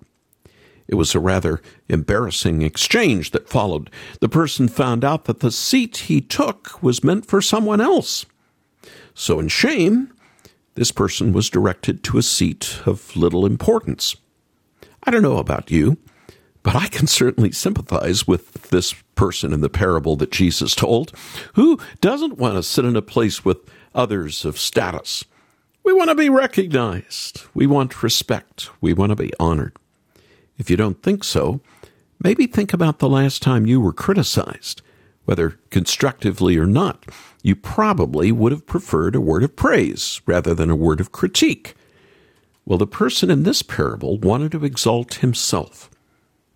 It 0.88 0.96
was 0.96 1.14
a 1.14 1.20
rather 1.20 1.62
embarrassing 1.90 2.62
exchange 2.62 3.32
that 3.32 3.50
followed. 3.50 3.90
The 4.22 4.30
person 4.30 4.68
found 4.68 5.04
out 5.04 5.26
that 5.26 5.42
the 5.42 5.52
seat 5.52 5.98
he 5.98 6.22
took 6.22 6.82
was 6.82 7.04
meant 7.04 7.26
for 7.26 7.42
someone 7.42 7.82
else. 7.82 8.26
So, 9.14 9.40
in 9.40 9.50
shame, 9.50 10.14
this 10.78 10.92
person 10.92 11.34
was 11.34 11.50
directed 11.50 12.04
to 12.04 12.20
a 12.20 12.22
seat 12.22 12.82
of 12.86 13.16
little 13.16 13.48
importance. 13.48 14.16
I 15.04 15.10
don't 15.10 15.24
know 15.24 15.40
about 15.40 15.72
you, 15.72 15.98
but 16.62 16.76
I 16.76 16.88
can 16.88 17.08
certainly 17.08 17.52
sympathize 17.52 18.28
with 18.28 18.70
this 18.70 18.94
person 19.16 19.54
in 19.54 19.62
the 19.62 19.70
parable 19.70 20.16
that 20.18 20.32
Jesus 20.32 20.76
told, 20.76 21.14
who 21.56 21.80
doesn't 22.00 22.38
want 22.38 22.58
to 22.58 22.64
sit 22.64 22.86
in 22.86 22.96
a 22.96 23.02
place 23.02 23.44
with 23.44 23.58
others 23.96 24.46
of 24.46 24.60
status. 24.60 25.26
We 25.84 25.94
want 25.94 26.12
to 26.12 26.16
be 26.16 26.30
recognized. 26.30 27.46
We 27.56 27.66
want 27.66 28.04
respect. 28.04 28.70
We 28.80 28.94
want 28.94 29.10
to 29.10 29.16
be 29.16 29.34
honored. 29.40 29.76
If 30.60 30.70
you 30.70 30.78
don't 30.78 31.02
think 31.02 31.24
so, 31.24 31.60
maybe 32.24 32.46
think 32.46 32.72
about 32.72 33.00
the 33.00 33.10
last 33.10 33.42
time 33.42 33.66
you 33.66 33.82
were 33.82 33.94
criticized, 33.94 34.84
whether 35.28 35.60
constructively 35.72 36.58
or 36.58 36.66
not 36.66 37.06
you 37.44 37.54
probably 37.54 38.32
would 38.32 38.54
have 38.54 38.66
preferred 38.66 39.14
a 39.14 39.20
word 39.20 39.44
of 39.44 39.58
praise 39.58 40.22
rather 40.26 40.54
than 40.54 40.70
a 40.70 40.76
word 40.76 41.02
of 41.02 41.12
critique. 41.12 41.76
Well, 42.66 42.78
the 42.78 42.88
person 42.88 43.30
in 43.30 43.44
this 43.44 43.62
parable 43.62 44.18
wanted 44.18 44.54
to 44.54 44.64
exalt 44.64 45.16
himself, 45.16 45.92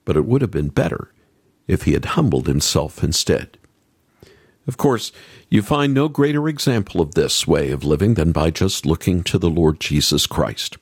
but 0.06 0.16
it 0.16 0.26
would 0.26 0.42
have 0.42 0.52
been 0.52 0.70
better 0.70 1.14
if 1.68 1.84
he 1.84 1.92
had 1.92 2.06
humbled 2.06 2.48
himself 2.48 3.04
instead. 3.04 3.58
Of 4.66 4.78
course, 4.78 5.12
you 5.50 5.62
find 5.62 5.94
no 5.94 6.08
greater 6.08 6.48
example 6.48 7.02
of 7.02 7.14
this 7.14 7.46
way 7.46 7.72
of 7.72 7.84
living 7.84 8.14
than 8.14 8.32
by 8.32 8.52
just 8.52 8.86
looking 8.86 9.22
to 9.24 9.38
the 9.38 9.50
Lord 9.50 9.82
Jesus 9.82 10.26
Christ. 10.26 10.78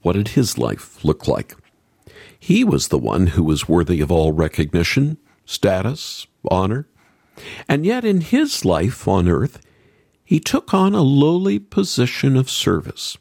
What 0.00 0.14
did 0.14 0.28
his 0.28 0.56
life 0.56 1.04
look 1.04 1.28
like? 1.28 1.54
He 2.38 2.64
was 2.64 2.88
the 2.88 2.98
one 2.98 3.28
who 3.28 3.44
was 3.44 3.68
worthy 3.68 4.00
of 4.00 4.10
all 4.10 4.32
recognition, 4.32 5.18
status, 5.44 6.26
honor, 6.50 6.86
and 7.68 7.84
yet, 7.84 8.04
in 8.04 8.20
his 8.20 8.64
life 8.64 9.06
on 9.06 9.28
earth, 9.28 9.60
he 10.24 10.40
took 10.40 10.74
on 10.74 10.94
a 10.94 11.02
lowly 11.02 11.58
position 11.58 12.36
of 12.36 12.50
service. 12.50 13.16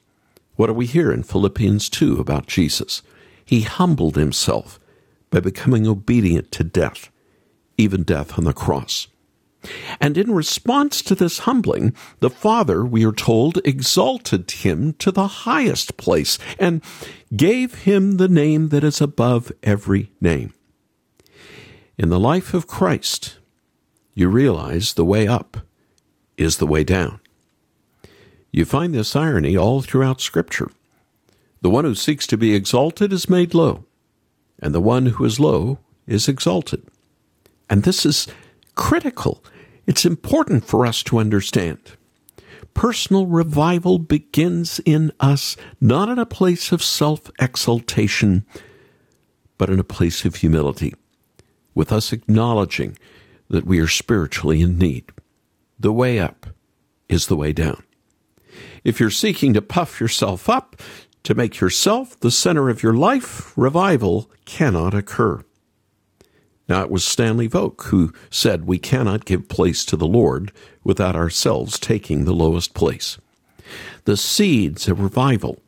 What 0.55 0.67
do 0.67 0.73
we 0.73 0.85
hear 0.85 1.11
in 1.11 1.23
Philippians 1.23 1.89
2 1.89 2.19
about 2.19 2.47
Jesus? 2.47 3.01
He 3.43 3.61
humbled 3.61 4.15
himself 4.15 4.79
by 5.29 5.39
becoming 5.39 5.87
obedient 5.87 6.51
to 6.53 6.63
death, 6.63 7.11
even 7.77 8.03
death 8.03 8.37
on 8.37 8.45
the 8.45 8.53
cross. 8.53 9.07
And 9.99 10.17
in 10.17 10.31
response 10.31 11.01
to 11.03 11.15
this 11.15 11.39
humbling, 11.39 11.93
the 12.19 12.29
Father, 12.29 12.85
we 12.85 13.05
are 13.05 13.11
told, 13.11 13.59
exalted 13.65 14.49
him 14.49 14.93
to 14.93 15.11
the 15.11 15.27
highest 15.27 15.97
place 15.97 16.37
and 16.59 16.83
gave 17.35 17.83
him 17.83 18.17
the 18.17 18.27
name 18.27 18.69
that 18.69 18.83
is 18.83 19.01
above 19.01 19.51
every 19.63 20.11
name. 20.21 20.53
In 21.97 22.09
the 22.09 22.19
life 22.19 22.53
of 22.53 22.67
Christ, 22.67 23.37
you 24.15 24.29
realize 24.29 24.93
the 24.93 25.05
way 25.05 25.27
up 25.27 25.57
is 26.37 26.57
the 26.57 26.65
way 26.65 26.83
down. 26.83 27.19
You 28.51 28.63
find 28.63 28.95
this 28.95 29.15
irony 29.15 29.57
all 29.57 29.81
throughout 29.81 30.21
Scripture. 30.21 30.71
The 31.61 31.69
one 31.69 31.83
who 31.83 31.95
seeks 31.95 32.25
to 32.27 32.37
be 32.37 32.55
exalted 32.55 33.11
is 33.11 33.29
made 33.29 33.53
low, 33.53 33.83
and 34.59 34.73
the 34.73 34.81
one 34.81 35.07
who 35.07 35.25
is 35.25 35.39
low 35.39 35.79
is 36.07 36.29
exalted. 36.29 36.87
And 37.69 37.83
this 37.83 38.05
is 38.05 38.27
critical. 38.75 39.43
It's 39.85 40.05
important 40.05 40.65
for 40.65 40.85
us 40.85 41.03
to 41.03 41.17
understand. 41.17 41.79
Personal 42.73 43.25
revival 43.25 43.99
begins 43.99 44.79
in 44.85 45.11
us, 45.19 45.57
not 45.81 46.07
in 46.07 46.19
a 46.19 46.25
place 46.25 46.71
of 46.71 46.83
self 46.83 47.29
exaltation, 47.39 48.45
but 49.57 49.69
in 49.69 49.79
a 49.79 49.83
place 49.83 50.23
of 50.23 50.35
humility, 50.35 50.93
with 51.73 51.91
us 51.91 52.13
acknowledging 52.13 52.97
that 53.49 53.65
we 53.65 53.79
are 53.79 53.87
spiritually 53.87 54.61
in 54.61 54.77
need. 54.77 55.11
The 55.79 55.91
way 55.91 56.19
up 56.19 56.47
is 57.09 57.27
the 57.27 57.35
way 57.35 57.53
down. 57.53 57.83
If 58.83 58.99
you're 58.99 59.09
seeking 59.09 59.53
to 59.53 59.61
puff 59.61 59.99
yourself 59.99 60.49
up, 60.49 60.81
to 61.23 61.33
make 61.33 61.59
yourself 61.59 62.19
the 62.19 62.31
center 62.31 62.69
of 62.69 62.83
your 62.83 62.93
life, 62.93 63.57
revival 63.57 64.29
cannot 64.45 64.93
occur. 64.93 65.43
Now, 66.69 66.81
it 66.81 66.91
was 66.91 67.03
Stanley 67.03 67.49
Voke 67.49 67.85
who 67.85 68.13
said 68.29 68.65
we 68.65 68.77
cannot 68.77 69.25
give 69.25 69.47
place 69.47 69.85
to 69.85 69.97
the 69.97 70.07
Lord 70.07 70.51
without 70.83 71.15
ourselves 71.15 71.79
taking 71.79 72.25
the 72.25 72.33
lowest 72.33 72.73
place. 72.73 73.17
The 74.05 74.17
seeds 74.17 74.87
of 74.87 74.99
revival 74.99 75.61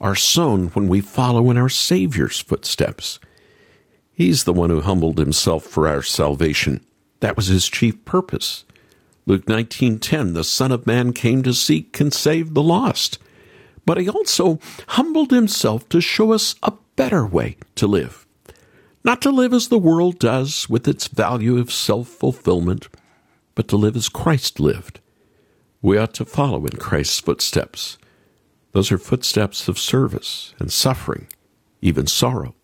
are 0.00 0.14
sown 0.14 0.68
when 0.68 0.88
we 0.88 1.00
follow 1.00 1.50
in 1.50 1.56
our 1.56 1.68
Savior's 1.68 2.40
footsteps. 2.40 3.18
He's 4.12 4.44
the 4.44 4.52
one 4.52 4.70
who 4.70 4.80
humbled 4.80 5.18
himself 5.18 5.64
for 5.64 5.88
our 5.88 6.02
salvation. 6.02 6.84
That 7.20 7.36
was 7.36 7.46
his 7.46 7.68
chief 7.68 8.04
purpose. 8.04 8.64
Luke 9.26 9.46
19:10 9.46 10.34
The 10.34 10.44
Son 10.44 10.72
of 10.72 10.86
Man 10.86 11.12
came 11.12 11.42
to 11.42 11.52
seek 11.52 11.98
and 12.00 12.12
save 12.12 12.54
the 12.54 12.62
lost. 12.62 13.18
But 13.84 13.98
he 13.98 14.08
also 14.08 14.58
humbled 14.88 15.30
himself 15.30 15.88
to 15.88 16.00
show 16.00 16.32
us 16.32 16.54
a 16.62 16.74
better 16.96 17.26
way 17.26 17.56
to 17.76 17.86
live. 17.86 18.26
Not 19.04 19.22
to 19.22 19.30
live 19.30 19.52
as 19.52 19.68
the 19.68 19.78
world 19.78 20.18
does 20.18 20.68
with 20.68 20.86
its 20.86 21.06
value 21.06 21.58
of 21.58 21.72
self-fulfillment, 21.72 22.88
but 23.54 23.68
to 23.68 23.76
live 23.76 23.96
as 23.96 24.08
Christ 24.08 24.60
lived. 24.60 25.00
We 25.80 25.96
ought 25.96 26.14
to 26.14 26.24
follow 26.24 26.66
in 26.66 26.76
Christ's 26.76 27.20
footsteps. 27.20 27.98
Those 28.72 28.92
are 28.92 28.98
footsteps 28.98 29.68
of 29.68 29.78
service 29.78 30.54
and 30.58 30.72
suffering, 30.72 31.28
even 31.80 32.06
sorrow. 32.06 32.54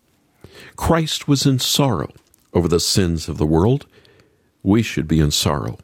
Christ 0.75 1.27
was 1.27 1.45
in 1.45 1.59
sorrow 1.59 2.11
over 2.53 2.67
the 2.67 2.79
sins 2.79 3.27
of 3.27 3.37
the 3.37 3.45
world. 3.45 3.87
We 4.65 4.81
should 4.81 5.07
be 5.07 5.19
in 5.19 5.29
sorrow 5.29 5.77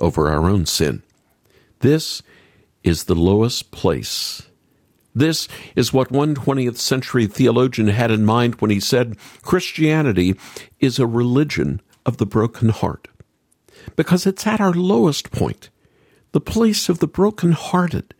over 0.00 0.28
our 0.28 0.50
own 0.50 0.66
sin. 0.66 1.04
This 1.78 2.20
is 2.82 3.04
the 3.04 3.14
lowest 3.14 3.70
place. 3.70 4.42
This 5.14 5.46
is 5.76 5.92
what 5.92 6.10
one 6.10 6.34
20th 6.34 6.78
century 6.78 7.28
theologian 7.28 7.86
had 7.86 8.10
in 8.10 8.24
mind 8.24 8.56
when 8.56 8.72
he 8.72 8.80
said 8.80 9.16
Christianity 9.42 10.34
is 10.80 10.98
a 10.98 11.06
religion 11.06 11.80
of 12.04 12.16
the 12.16 12.26
broken 12.26 12.70
heart. 12.70 13.06
Because 13.94 14.26
it's 14.26 14.48
at 14.48 14.60
our 14.60 14.72
lowest 14.72 15.30
point, 15.30 15.70
the 16.32 16.40
place 16.40 16.88
of 16.88 16.98
the 16.98 17.06
broken-hearted, 17.06 18.14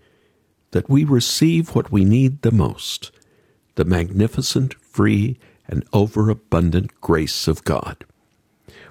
that 0.70 0.88
we 0.88 1.02
receive 1.02 1.74
what 1.74 1.90
we 1.90 2.04
need 2.04 2.42
the 2.42 2.52
most 2.52 3.10
the 3.74 3.84
magnificent, 3.84 4.74
free, 4.74 5.36
and 5.66 5.84
overabundant 5.92 7.00
grace 7.00 7.48
of 7.48 7.64
God. 7.64 8.04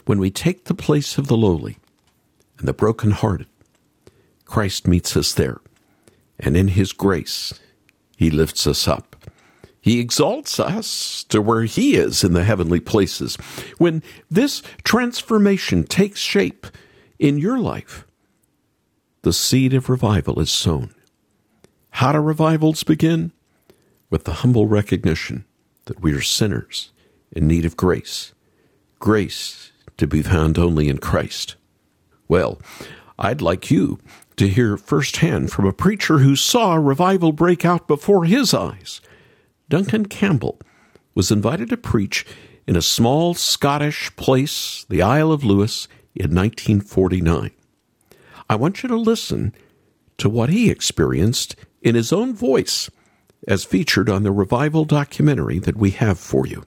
When 0.05 0.19
we 0.19 0.31
take 0.31 0.65
the 0.65 0.74
place 0.74 1.17
of 1.17 1.27
the 1.27 1.38
lowly 1.38 1.77
and 2.57 2.67
the 2.67 2.74
broken-hearted, 2.74 3.48
Christ 4.45 4.88
meets 4.88 5.15
us 5.15 5.33
there, 5.33 5.62
and 6.39 6.57
in 6.57 6.69
His 6.69 6.93
grace, 6.93 7.60
He 8.17 8.29
lifts 8.29 8.67
us 8.67 8.88
up. 8.88 9.15
He 9.79 10.00
exalts 10.00 10.60
us 10.60 11.25
to 11.25 11.41
where 11.41 11.63
He 11.63 11.95
is 11.95 12.24
in 12.24 12.33
the 12.33 12.43
heavenly 12.43 12.79
places. 12.79 13.36
When 13.77 14.01
this 14.31 14.62
transformation 14.83 15.83
takes 15.83 16.19
shape 16.19 16.67
in 17.19 17.38
your 17.38 17.60
life, 17.60 18.05
the 19.24 19.33
seed 19.33 19.74
of 19.74 19.89
revival 19.89 20.39
is 20.39 20.51
sown. 20.51 20.93
How 21.91 22.12
do 22.12 22.19
revivals 22.19 22.83
begin? 22.83 23.31
With 24.10 24.25
the 24.25 24.36
humble 24.36 24.67
recognition 24.67 25.45
that 25.86 26.01
we 26.01 26.13
are 26.13 26.22
sinners 26.22 26.91
in 27.31 27.48
need 27.48 27.65
of 27.65 27.75
grace. 27.75 28.33
Grace 29.00 29.72
to 29.97 30.07
be 30.07 30.21
found 30.21 30.57
only 30.57 30.89
in 30.89 30.97
Christ. 30.97 31.55
Well, 32.27 32.62
I'd 33.17 33.41
like 33.41 33.69
you 33.69 34.00
to 34.38 34.47
hear 34.47 34.77
firsthand 34.77 35.51
from 35.51 35.65
a 35.65 35.73
preacher 35.73 36.19
who 36.19 36.35
saw 36.35 36.75
revival 36.75 37.31
break 37.31 37.65
out 37.65 37.88
before 37.88 38.25
his 38.25 38.53
eyes. 38.53 39.01
Duncan 39.69 40.07
Campbell 40.07 40.59
was 41.15 41.31
invited 41.31 41.69
to 41.69 41.77
preach 41.77 42.25
in 42.65 42.75
a 42.75 42.81
small 42.81 43.33
Scottish 43.33 44.15
place, 44.15 44.85
the 44.89 45.01
Isle 45.01 45.31
of 45.31 45.43
Lewis, 45.43 45.88
in 46.15 46.33
1949. 46.33 47.51
I 48.50 48.55
want 48.55 48.83
you 48.83 48.89
to 48.89 48.95
listen 48.95 49.53
to 50.17 50.29
what 50.29 50.50
he 50.50 50.69
experienced 50.69 51.55
in 51.81 51.95
his 51.95 52.13
own 52.13 52.33
voice 52.33 52.89
as 53.47 53.65
featured 53.65 54.09
on 54.09 54.23
the 54.23 54.31
revival 54.31 54.85
documentary 54.85 55.59
that 55.59 55.75
we 55.75 55.91
have 55.91 56.19
for 56.19 56.47
you. 56.47 56.63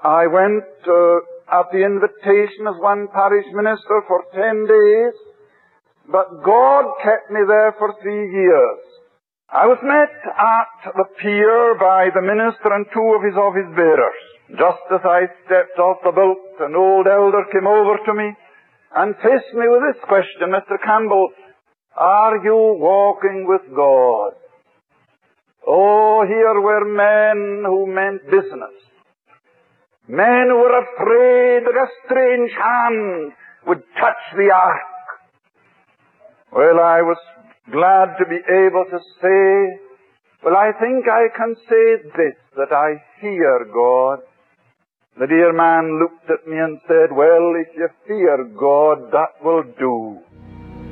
I 0.00 0.26
went 0.26 0.64
uh, 0.86 1.20
at 1.52 1.68
the 1.70 1.84
invitation 1.84 2.64
of 2.66 2.80
one 2.80 3.08
parish 3.12 3.44
minister 3.52 4.00
for 4.08 4.24
ten 4.32 4.64
days, 4.64 5.14
but 6.08 6.42
God 6.42 6.84
kept 7.04 7.30
me 7.30 7.44
there 7.46 7.76
for 7.78 7.92
three 8.00 8.32
years. 8.32 8.80
I 9.52 9.68
was 9.68 9.76
met 9.84 10.16
at 10.32 10.96
the 10.96 11.04
pier 11.20 11.76
by 11.76 12.08
the 12.08 12.24
minister 12.24 12.72
and 12.72 12.88
two 12.88 13.08
of 13.12 13.20
his 13.20 13.36
office 13.36 13.68
bearers. 13.76 14.22
Just 14.56 14.84
as 14.96 15.04
I 15.04 15.28
stepped 15.44 15.78
off 15.78 16.00
the 16.00 16.16
boat, 16.16 16.56
an 16.64 16.74
old 16.74 17.06
elder 17.06 17.44
came 17.52 17.68
over 17.68 18.00
to 18.00 18.12
me 18.16 18.32
and 18.96 19.14
faced 19.16 19.52
me 19.52 19.68
with 19.68 19.84
this 19.92 20.00
question, 20.08 20.56
Mr. 20.56 20.80
Campbell, 20.80 21.28
are 21.96 22.40
you 22.42 22.80
walking 22.80 23.44
with 23.46 23.62
God? 23.76 24.32
Oh, 25.66 26.24
here 26.26 26.60
were 26.60 26.88
men 26.88 27.62
who 27.64 27.86
meant 27.86 28.24
business. 28.24 28.72
Men 30.08 30.48
were 30.50 30.82
afraid 30.82 31.62
that 31.62 31.78
a 31.78 31.88
strange 32.04 32.50
hand 32.50 33.32
would 33.68 33.82
touch 34.00 34.22
the 34.34 34.50
ark. 34.50 35.06
Well, 36.52 36.80
I 36.80 37.02
was 37.02 37.18
glad 37.70 38.18
to 38.18 38.26
be 38.26 38.42
able 38.42 38.84
to 38.90 38.98
say, 39.22 39.78
well, 40.42 40.56
I 40.56 40.72
think 40.80 41.06
I 41.06 41.30
can 41.36 41.54
say 41.70 42.02
this, 42.16 42.34
that 42.56 42.74
I 42.74 43.00
hear 43.20 43.64
God. 43.72 44.18
The 45.20 45.28
dear 45.28 45.52
man 45.52 46.00
looked 46.00 46.28
at 46.30 46.48
me 46.48 46.58
and 46.58 46.80
said, 46.88 47.14
Well, 47.14 47.54
if 47.60 47.68
you 47.76 47.86
fear 48.08 48.48
God, 48.58 49.12
that 49.12 49.38
will 49.44 49.62
do. 49.78 50.18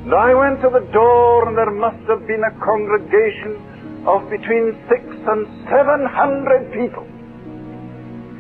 And 0.05 0.14
I 0.14 0.35
went 0.35 0.61
to 0.62 0.70
the 0.70 0.87
door, 0.92 1.49
and 1.49 1.57
there 1.59 1.73
must 1.73 2.07
have 2.07 2.29
been 2.29 2.44
a 2.44 2.59
congregation 2.62 4.07
of 4.07 4.31
between 4.31 4.79
six 4.87 5.03
and 5.09 5.46
seven 5.66 6.07
hundred 6.07 6.70
people 6.73 7.20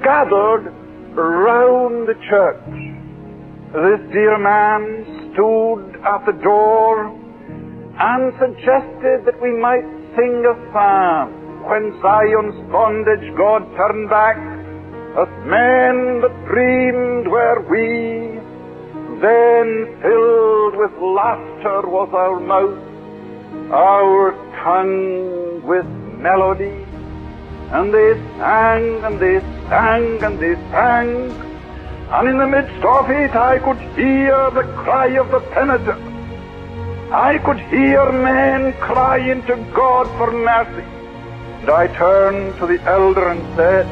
gathered 0.02 0.72
round 1.14 2.08
the 2.08 2.14
church. 2.28 2.72
This 3.72 4.00
dear 4.12 4.38
man 4.38 5.32
stood 5.32 6.00
at 6.02 6.24
the 6.26 6.36
door 6.42 7.06
and 8.00 8.32
suggested 8.40 9.24
that 9.26 9.40
we 9.42 9.52
might 9.60 9.84
sing 10.16 10.44
a 10.48 10.56
psalm. 10.72 11.36
When 11.68 11.92
Zion's 12.00 12.56
bondage 12.72 13.28
God 13.36 13.62
turned 13.76 14.08
back, 14.08 14.36
as 15.20 15.28
men 15.44 16.22
that 16.22 16.34
dreamed 16.48 17.26
were 17.28 17.60
we, 17.68 18.40
then 19.20 20.00
filled 20.00 20.74
with 20.80 20.94
laughter 20.98 21.86
was 21.86 22.08
our 22.14 22.40
mouth, 22.40 22.80
our 23.72 24.32
tongue 24.64 25.62
with 25.66 25.86
melody. 26.18 26.89
And 27.72 27.94
they 27.94 28.14
sang 28.36 29.04
and 29.04 29.20
they 29.20 29.38
sang 29.68 30.22
and 30.24 30.38
they 30.40 30.54
sang, 30.72 31.30
and 32.10 32.28
in 32.28 32.38
the 32.38 32.46
midst 32.48 32.84
of 32.84 33.08
it 33.08 33.36
I 33.36 33.60
could 33.60 33.78
hear 33.96 34.50
the 34.50 34.64
cry 34.82 35.06
of 35.22 35.30
the 35.30 35.38
penitent. 35.54 36.02
I 37.12 37.38
could 37.38 37.60
hear 37.60 38.10
men 38.10 38.72
crying 38.80 39.42
to 39.46 39.56
God 39.72 40.08
for 40.18 40.32
mercy. 40.32 40.82
And 41.60 41.70
I 41.70 41.86
turned 41.96 42.58
to 42.58 42.66
the 42.66 42.80
elder 42.82 43.28
and 43.28 43.40
said, 43.54 43.86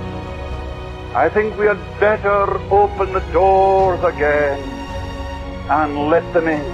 I 1.14 1.28
think 1.28 1.56
we 1.56 1.66
had 1.66 2.00
better 2.00 2.58
open 2.72 3.12
the 3.12 3.24
doors 3.32 4.02
again 4.02 4.58
and 5.70 6.10
let 6.10 6.32
them 6.32 6.48
in. 6.48 6.66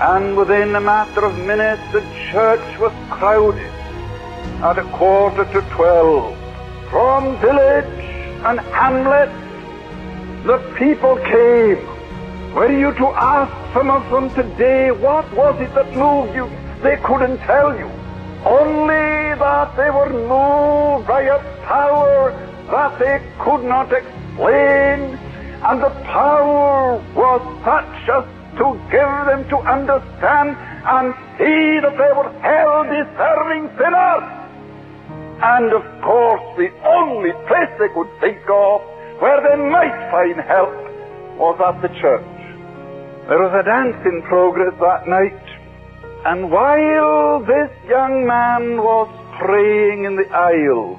And 0.00 0.34
within 0.34 0.74
a 0.74 0.80
matter 0.80 1.26
of 1.26 1.36
minutes, 1.38 1.82
the 1.92 2.04
church 2.30 2.78
was 2.78 2.92
crowded 3.10 3.77
at 4.62 4.76
a 4.76 4.84
quarter 4.90 5.44
to 5.44 5.60
twelve. 5.70 6.36
From 6.90 7.38
village 7.38 7.84
and 8.44 8.58
hamlet, 8.58 9.30
the 10.44 10.58
people 10.76 11.16
came. 11.18 11.78
Were 12.54 12.72
you 12.72 12.92
to 12.94 13.06
ask 13.08 13.52
some 13.72 13.90
of 13.90 14.10
them 14.10 14.30
today, 14.34 14.90
what 14.90 15.30
was 15.34 15.60
it 15.60 15.72
that 15.74 15.94
moved 15.94 16.34
you? 16.34 16.50
They 16.82 16.96
couldn't 17.04 17.38
tell 17.38 17.76
you. 17.78 17.88
Only 18.44 19.36
that 19.38 19.76
they 19.76 19.90
were 19.90 20.10
moved 20.10 21.06
by 21.06 21.22
a 21.22 21.38
power 21.64 22.32
that 22.70 22.98
they 22.98 23.22
could 23.38 23.64
not 23.64 23.92
explain, 23.92 25.18
and 25.62 25.82
the 25.82 25.90
power 26.04 27.02
was 27.14 27.42
such 27.64 28.08
as 28.08 28.24
to 28.58 28.74
give 28.90 29.14
them 29.26 29.48
to 29.50 29.58
understand 29.58 30.56
and 30.86 31.14
see 31.36 31.78
that 31.80 31.96
they 31.96 32.12
were 32.16 32.30
hell 32.40 32.82
deserving 32.84 33.68
sinners. 33.76 34.37
And 35.40 35.72
of 35.72 35.84
course, 36.02 36.42
the 36.56 36.70
only 36.84 37.30
place 37.46 37.70
they 37.78 37.88
could 37.94 38.10
think 38.18 38.42
of 38.50 38.82
where 39.20 39.40
they 39.40 39.54
might 39.70 40.10
find 40.10 40.40
help 40.40 40.74
was 41.38 41.60
at 41.62 41.80
the 41.80 41.88
church. 42.00 42.26
There 43.28 43.38
was 43.38 43.54
a 43.54 43.62
dance 43.62 44.04
in 44.04 44.22
progress 44.22 44.74
that 44.80 45.06
night, 45.06 45.38
and 46.26 46.50
while 46.50 47.38
this 47.46 47.70
young 47.86 48.26
man 48.26 48.78
was 48.78 49.08
praying 49.38 50.04
in 50.04 50.16
the 50.16 50.28
aisle, 50.34 50.98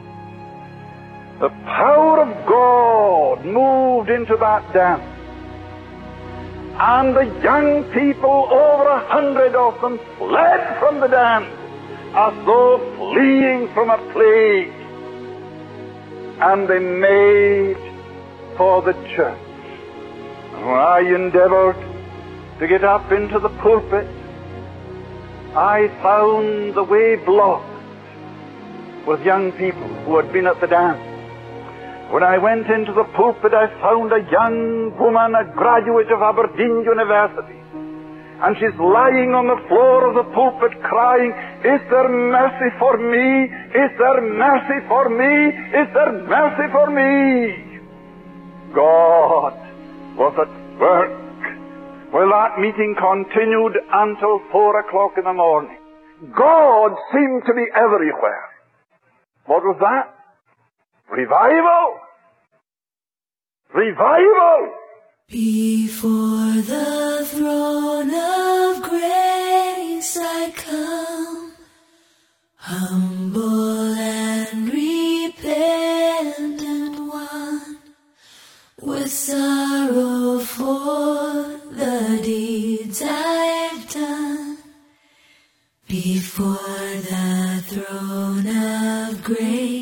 the 1.41 1.49
power 1.65 2.21
of 2.23 2.47
God 2.47 3.45
moved 3.45 4.09
into 4.09 4.37
that 4.37 4.71
dance. 4.71 5.03
And 6.79 7.13
the 7.13 7.25
young 7.43 7.83
people, 7.91 8.47
over 8.49 8.87
a 8.87 9.05
hundred 9.07 9.53
of 9.53 9.81
them, 9.81 9.99
fled 10.17 10.79
from 10.79 11.01
the 11.01 11.07
dance 11.07 11.58
as 12.15 12.33
though 12.45 12.77
fleeing 12.97 13.71
from 13.73 13.89
a 13.89 13.97
plague. 14.13 14.73
And 16.41 16.67
they 16.67 16.79
made 16.79 17.77
for 18.57 18.81
the 18.81 18.93
church. 19.15 19.39
And 20.53 20.65
when 20.65 20.79
I 20.79 20.99
endeavored 20.99 21.77
to 22.59 22.67
get 22.67 22.83
up 22.83 23.11
into 23.11 23.39
the 23.39 23.49
pulpit, 23.61 24.07
I 25.55 25.87
found 26.01 26.75
the 26.75 26.83
way 26.83 27.15
blocked 27.15 27.65
with 29.07 29.21
young 29.21 29.51
people 29.53 29.87
who 30.05 30.17
had 30.17 30.31
been 30.31 30.47
at 30.47 30.59
the 30.61 30.67
dance. 30.67 31.01
When 32.11 32.23
I 32.23 32.37
went 32.37 32.67
into 32.67 32.93
the 32.93 33.03
pulpit, 33.15 33.53
I 33.53 33.67
found 33.81 34.11
a 34.11 34.25
young 34.31 34.97
woman, 34.97 35.35
a 35.35 35.45
graduate 35.55 36.11
of 36.11 36.21
Aberdeen 36.21 36.83
University. 36.83 37.59
And 38.39 38.55
she's 38.55 38.75
lying 38.79 39.35
on 39.35 39.51
the 39.51 39.59
floor 39.67 40.07
of 40.07 40.15
the 40.15 40.27
pulpit 40.31 40.79
crying, 40.83 41.35
Is 41.67 41.83
there 41.91 42.07
mercy 42.07 42.71
for 42.79 42.95
me? 42.95 43.51
Is 43.75 43.91
there 43.99 44.23
mercy 44.23 44.79
for 44.87 45.11
me? 45.11 45.51
Is 45.75 45.87
there 45.91 46.13
mercy 46.23 46.67
for 46.71 46.87
me? 46.87 47.83
God 48.71 49.59
was 50.15 50.33
at 50.39 50.51
work. 50.79 51.19
Well, 52.13 52.31
that 52.31 52.63
meeting 52.63 52.95
continued 52.95 53.75
until 53.91 54.39
four 54.51 54.79
o'clock 54.79 55.13
in 55.17 55.25
the 55.25 55.33
morning. 55.33 55.77
God 56.31 56.95
seemed 57.11 57.43
to 57.45 57.53
be 57.53 57.67
everywhere. 57.75 58.49
What 59.45 59.63
was 59.63 59.77
that? 59.79 60.15
Revival! 61.11 61.99
Revival! 63.73 64.73
Before 65.31 66.53
the 66.55 67.23
throne 67.29 68.09
of 68.09 68.81
grace 68.81 70.17
I 70.19 70.51
come, 70.55 71.53
humble 72.55 73.93
and 73.93 74.73
repentant 74.73 75.79
one, 77.13 77.77
with 78.81 79.11
sorrow 79.11 80.39
for 80.39 81.59
the 81.73 82.19
deeds 82.23 83.03
I've 83.05 83.87
done. 83.87 84.57
Before 85.87 86.55
the 86.55 87.63
throne 87.67 88.47
of 88.47 89.23
grace 89.23 89.78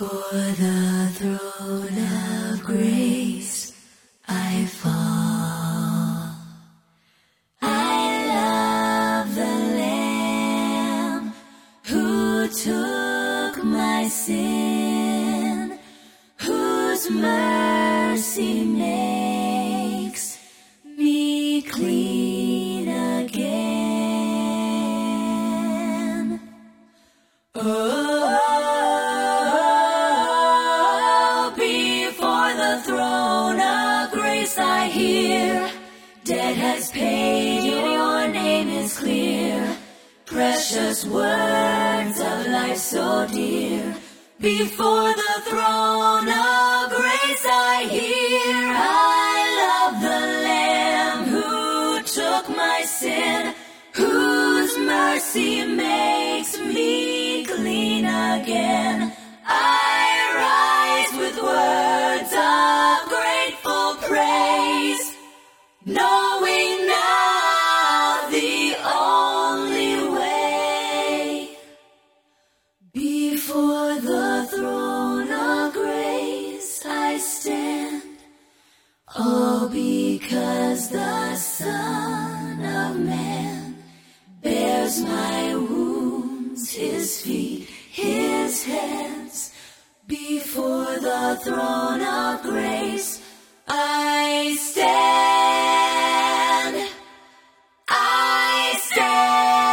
Before 0.00 0.32
the 0.32 1.10
throne 1.12 1.98
of 2.52 2.64
grace 2.64 3.74
I 4.26 4.64
fall. 4.64 6.36
I 7.60 8.26
love 8.32 9.34
the 9.34 9.56
Lamb 9.76 11.34
who 11.84 12.48
took 12.48 13.62
my 13.62 14.08
sin, 14.08 15.78
whose 16.38 17.10
mercy 17.10 18.64
makes 18.64 20.38
me 20.82 21.60
clean 21.60 22.29
Before 44.58 45.19
his 86.72 87.20
feet, 87.22 87.68
his 87.90 88.64
hands. 88.64 89.52
Before 90.06 90.98
the 90.98 91.38
throne 91.42 92.00
of 92.02 92.42
grace 92.42 93.22
I 93.68 94.56
stand. 94.58 94.90
I 97.88 98.74
stand. 98.78 99.68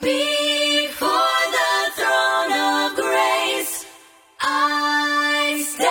Before 0.00 1.40
the 1.58 1.90
throne 1.96 2.52
of 2.52 2.94
grace 2.96 3.86
I 4.40 5.64
stand. 5.66 5.88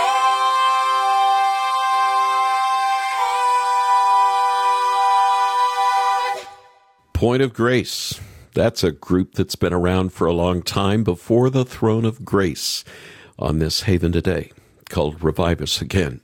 Point 7.13 7.41
of 7.41 7.53
Grace. 7.53 8.19
That's 8.53 8.83
a 8.83 8.91
group 8.91 9.35
that's 9.35 9.55
been 9.55 9.71
around 9.71 10.11
for 10.11 10.27
a 10.27 10.33
long 10.33 10.61
time 10.61 11.05
before 11.05 11.49
the 11.49 11.63
throne 11.63 12.03
of 12.03 12.25
grace 12.25 12.83
on 13.39 13.59
this 13.59 13.83
Haven 13.83 14.11
today 14.11 14.51
called 14.89 15.23
Revive 15.23 15.61
Us 15.61 15.81
Again. 15.81 16.19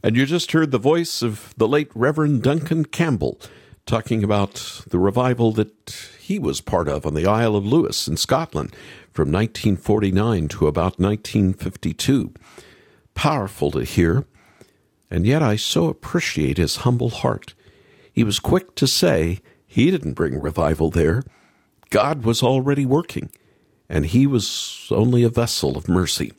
And 0.00 0.14
you 0.14 0.24
just 0.24 0.52
heard 0.52 0.70
the 0.70 0.78
voice 0.78 1.20
of 1.20 1.52
the 1.56 1.66
late 1.66 1.90
Reverend 1.96 2.44
Duncan 2.44 2.84
Campbell 2.84 3.40
talking 3.86 4.22
about 4.22 4.82
the 4.88 5.00
revival 5.00 5.50
that 5.52 6.10
he 6.20 6.38
was 6.38 6.60
part 6.60 6.86
of 6.86 7.04
on 7.04 7.14
the 7.14 7.26
Isle 7.26 7.56
of 7.56 7.66
Lewis 7.66 8.06
in 8.06 8.16
Scotland 8.16 8.72
from 9.10 9.32
1949 9.32 10.46
to 10.48 10.68
about 10.68 11.00
1952. 11.00 12.34
Powerful 13.14 13.72
to 13.72 13.82
hear, 13.82 14.26
and 15.10 15.26
yet 15.26 15.42
I 15.42 15.56
so 15.56 15.88
appreciate 15.88 16.56
his 16.56 16.76
humble 16.76 17.10
heart. 17.10 17.54
He 18.12 18.22
was 18.22 18.38
quick 18.38 18.76
to 18.76 18.86
say 18.86 19.40
he 19.66 19.90
didn't 19.90 20.12
bring 20.12 20.40
revival 20.40 20.90
there. 20.90 21.24
God 21.90 22.24
was 22.24 22.42
already 22.42 22.84
working, 22.84 23.30
and 23.88 24.06
he 24.06 24.26
was 24.26 24.88
only 24.90 25.22
a 25.22 25.28
vessel 25.28 25.76
of 25.76 25.88
mercy. 25.88 26.32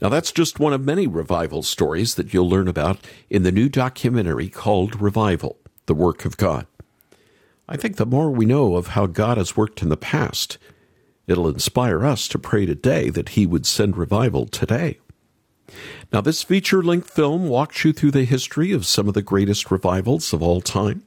Now, 0.00 0.08
that's 0.08 0.32
just 0.32 0.58
one 0.58 0.72
of 0.72 0.84
many 0.84 1.06
revival 1.06 1.62
stories 1.62 2.16
that 2.16 2.34
you'll 2.34 2.48
learn 2.48 2.66
about 2.66 2.98
in 3.30 3.44
the 3.44 3.52
new 3.52 3.68
documentary 3.68 4.48
called 4.48 5.00
Revival 5.00 5.58
The 5.86 5.94
Work 5.94 6.24
of 6.24 6.36
God. 6.36 6.66
I 7.68 7.76
think 7.76 7.96
the 7.96 8.06
more 8.06 8.30
we 8.30 8.44
know 8.44 8.76
of 8.76 8.88
how 8.88 9.06
God 9.06 9.38
has 9.38 9.56
worked 9.56 9.82
in 9.82 9.90
the 9.90 9.96
past, 9.96 10.58
it'll 11.28 11.48
inspire 11.48 12.04
us 12.04 12.26
to 12.28 12.38
pray 12.38 12.66
today 12.66 13.10
that 13.10 13.30
He 13.30 13.46
would 13.46 13.64
send 13.64 13.96
revival 13.96 14.46
today. 14.46 14.98
Now, 16.12 16.20
this 16.20 16.42
feature 16.42 16.82
length 16.82 17.10
film 17.10 17.48
walks 17.48 17.84
you 17.84 17.92
through 17.92 18.10
the 18.10 18.24
history 18.24 18.72
of 18.72 18.84
some 18.84 19.08
of 19.08 19.14
the 19.14 19.22
greatest 19.22 19.70
revivals 19.70 20.32
of 20.32 20.42
all 20.42 20.60
time. 20.60 21.04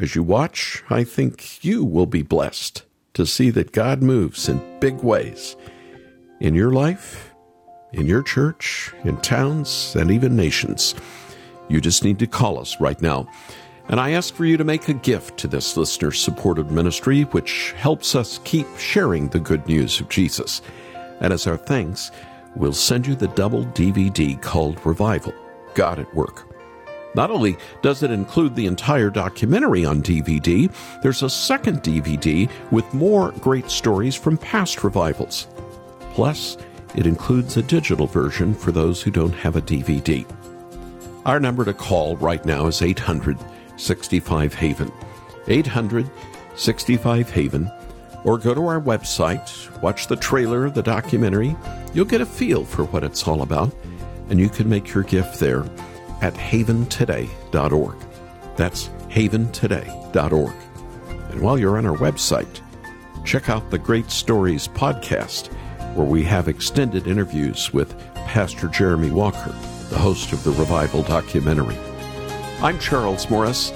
As 0.00 0.14
you 0.14 0.22
watch, 0.22 0.84
I 0.88 1.02
think 1.02 1.64
you 1.64 1.84
will 1.84 2.06
be 2.06 2.22
blessed 2.22 2.84
to 3.14 3.26
see 3.26 3.50
that 3.50 3.72
God 3.72 4.00
moves 4.00 4.48
in 4.48 4.62
big 4.78 5.02
ways 5.02 5.56
in 6.40 6.54
your 6.54 6.70
life, 6.70 7.34
in 7.92 8.06
your 8.06 8.22
church, 8.22 8.92
in 9.02 9.16
towns, 9.16 9.96
and 9.96 10.10
even 10.12 10.36
nations. 10.36 10.94
You 11.68 11.80
just 11.80 12.04
need 12.04 12.20
to 12.20 12.28
call 12.28 12.60
us 12.60 12.80
right 12.80 13.00
now. 13.02 13.28
And 13.88 13.98
I 13.98 14.10
ask 14.10 14.34
for 14.34 14.44
you 14.44 14.56
to 14.56 14.64
make 14.64 14.88
a 14.88 14.94
gift 14.94 15.36
to 15.38 15.48
this 15.48 15.76
listener 15.76 16.12
supported 16.12 16.70
ministry, 16.70 17.22
which 17.22 17.72
helps 17.76 18.14
us 18.14 18.38
keep 18.44 18.68
sharing 18.78 19.28
the 19.28 19.40
good 19.40 19.66
news 19.66 19.98
of 19.98 20.08
Jesus. 20.08 20.62
And 21.20 21.32
as 21.32 21.48
our 21.48 21.56
thanks, 21.56 22.12
we'll 22.54 22.72
send 22.72 23.04
you 23.04 23.16
the 23.16 23.28
double 23.28 23.64
DVD 23.64 24.40
called 24.40 24.84
Revival 24.86 25.34
God 25.74 25.98
at 25.98 26.14
Work. 26.14 26.47
Not 27.18 27.32
only 27.32 27.56
does 27.82 28.04
it 28.04 28.12
include 28.12 28.54
the 28.54 28.66
entire 28.66 29.10
documentary 29.10 29.84
on 29.84 30.04
DVD, 30.04 30.72
there's 31.02 31.24
a 31.24 31.28
second 31.28 31.82
DVD 31.82 32.48
with 32.70 32.94
more 32.94 33.32
great 33.40 33.72
stories 33.72 34.14
from 34.14 34.38
past 34.38 34.84
revivals. 34.84 35.48
Plus, 36.14 36.56
it 36.94 37.06
includes 37.06 37.56
a 37.56 37.62
digital 37.64 38.06
version 38.06 38.54
for 38.54 38.70
those 38.70 39.02
who 39.02 39.10
don't 39.10 39.32
have 39.32 39.56
a 39.56 39.60
DVD. 39.60 40.24
Our 41.26 41.40
number 41.40 41.64
to 41.64 41.74
call 41.74 42.16
right 42.18 42.44
now 42.44 42.68
is 42.68 42.82
800 42.82 43.36
65 43.76 44.54
Haven. 44.54 44.92
800 45.48 46.08
65 46.54 47.30
Haven. 47.30 47.68
Or 48.22 48.38
go 48.38 48.54
to 48.54 48.64
our 48.68 48.80
website, 48.80 49.82
watch 49.82 50.06
the 50.06 50.14
trailer 50.14 50.64
of 50.66 50.74
the 50.74 50.84
documentary. 50.84 51.56
You'll 51.92 52.04
get 52.04 52.20
a 52.20 52.26
feel 52.26 52.64
for 52.64 52.84
what 52.84 53.02
it's 53.02 53.26
all 53.26 53.42
about, 53.42 53.74
and 54.30 54.38
you 54.38 54.48
can 54.48 54.68
make 54.68 54.94
your 54.94 55.02
gift 55.02 55.40
there 55.40 55.64
at 56.20 56.34
haventoday.org. 56.34 57.96
That's 58.56 58.88
haventoday.org. 59.08 60.54
And 61.30 61.40
while 61.40 61.58
you're 61.58 61.78
on 61.78 61.86
our 61.86 61.96
website, 61.96 62.60
check 63.24 63.48
out 63.48 63.70
the 63.70 63.78
Great 63.78 64.10
Stories 64.10 64.68
podcast, 64.68 65.52
where 65.94 66.06
we 66.06 66.24
have 66.24 66.48
extended 66.48 67.06
interviews 67.06 67.72
with 67.72 67.98
Pastor 68.14 68.68
Jeremy 68.68 69.10
Walker, 69.10 69.54
the 69.90 69.98
host 69.98 70.32
of 70.32 70.42
the 70.44 70.50
Revival 70.52 71.02
documentary. 71.02 71.76
I'm 72.60 72.78
Charles 72.78 73.30
Morris. 73.30 73.70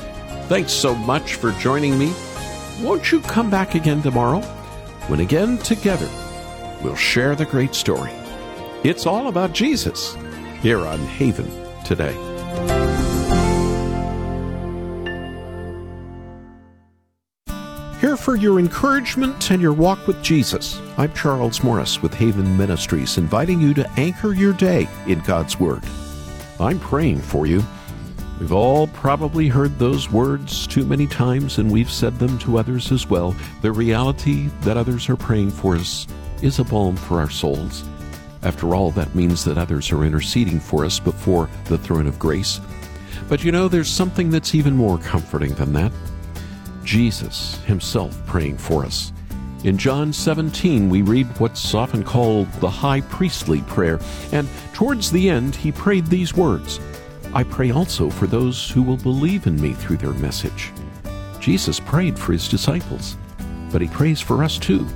Thanks 0.48 0.72
so 0.72 0.94
much 0.94 1.34
for 1.34 1.52
joining 1.52 1.98
me. 1.98 2.12
Won't 2.80 3.12
you 3.12 3.20
come 3.20 3.48
back 3.50 3.74
again 3.74 4.02
tomorrow? 4.02 4.40
When 5.08 5.20
again 5.20 5.58
together, 5.58 6.08
we'll 6.82 6.96
share 6.96 7.34
the 7.36 7.46
great 7.46 7.74
story. 7.74 8.12
It's 8.82 9.06
all 9.06 9.28
about 9.28 9.52
Jesus 9.52 10.16
here 10.60 10.80
on 10.80 10.98
Haven 10.98 11.50
today. 11.84 12.31
Here 18.00 18.16
for 18.16 18.34
your 18.34 18.58
encouragement 18.58 19.52
and 19.52 19.62
your 19.62 19.72
walk 19.72 20.08
with 20.08 20.20
Jesus. 20.24 20.80
I'm 20.98 21.12
Charles 21.14 21.62
Morris 21.62 22.02
with 22.02 22.12
Haven 22.12 22.56
Ministries, 22.56 23.16
inviting 23.16 23.60
you 23.60 23.72
to 23.74 23.88
anchor 23.92 24.34
your 24.34 24.52
day 24.54 24.88
in 25.06 25.20
God's 25.20 25.60
Word. 25.60 25.84
I'm 26.58 26.80
praying 26.80 27.20
for 27.20 27.46
you. 27.46 27.62
We've 28.40 28.52
all 28.52 28.88
probably 28.88 29.46
heard 29.46 29.78
those 29.78 30.10
words 30.10 30.66
too 30.66 30.84
many 30.84 31.06
times, 31.06 31.58
and 31.58 31.70
we've 31.70 31.90
said 31.90 32.18
them 32.18 32.40
to 32.40 32.58
others 32.58 32.90
as 32.90 33.06
well. 33.08 33.36
The 33.60 33.70
reality 33.70 34.48
that 34.62 34.76
others 34.76 35.08
are 35.08 35.16
praying 35.16 35.52
for 35.52 35.76
us 35.76 36.08
is 36.42 36.58
a 36.58 36.64
balm 36.64 36.96
for 36.96 37.20
our 37.20 37.30
souls. 37.30 37.84
After 38.42 38.74
all, 38.74 38.90
that 38.92 39.14
means 39.14 39.44
that 39.44 39.58
others 39.58 39.92
are 39.92 40.04
interceding 40.04 40.58
for 40.58 40.84
us 40.84 40.98
before 40.98 41.48
the 41.66 41.78
throne 41.78 42.06
of 42.06 42.18
grace. 42.18 42.60
But 43.28 43.44
you 43.44 43.52
know, 43.52 43.68
there's 43.68 43.88
something 43.88 44.30
that's 44.30 44.54
even 44.54 44.76
more 44.76 44.98
comforting 44.98 45.54
than 45.54 45.72
that. 45.74 45.92
Jesus 46.84 47.56
himself 47.64 48.18
praying 48.26 48.58
for 48.58 48.84
us. 48.84 49.12
In 49.64 49.78
John 49.78 50.12
17, 50.12 50.90
we 50.90 51.02
read 51.02 51.28
what's 51.38 51.72
often 51.72 52.02
called 52.02 52.50
the 52.54 52.68
high 52.68 53.00
priestly 53.02 53.60
prayer, 53.62 54.00
and 54.32 54.48
towards 54.72 55.12
the 55.12 55.30
end, 55.30 55.54
he 55.54 55.70
prayed 55.70 56.06
these 56.06 56.34
words 56.34 56.80
I 57.34 57.44
pray 57.44 57.70
also 57.70 58.10
for 58.10 58.26
those 58.26 58.68
who 58.68 58.82
will 58.82 58.98
believe 58.98 59.46
in 59.46 59.58
me 59.58 59.72
through 59.72 59.96
their 59.96 60.12
message. 60.12 60.70
Jesus 61.40 61.80
prayed 61.80 62.18
for 62.18 62.32
his 62.32 62.46
disciples, 62.46 63.16
but 63.70 63.80
he 63.80 63.88
prays 63.88 64.20
for 64.20 64.44
us 64.44 64.58
too. 64.58 64.86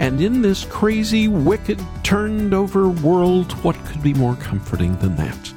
And 0.00 0.18
in 0.20 0.40
this 0.40 0.64
crazy, 0.64 1.28
wicked, 1.28 1.78
turned 2.02 2.54
over 2.54 2.88
world, 2.88 3.52
what 3.62 3.76
could 3.84 4.02
be 4.02 4.14
more 4.14 4.34
comforting 4.36 4.96
than 4.96 5.14
that? 5.16 5.52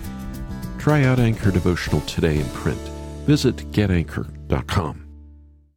Try 0.77 1.05
out 1.05 1.17
Anchor 1.17 1.49
Devotional 1.49 2.01
today 2.01 2.39
in 2.39 2.45
print. 2.49 2.81
Visit 3.25 3.55
getanchor.com. 3.71 5.02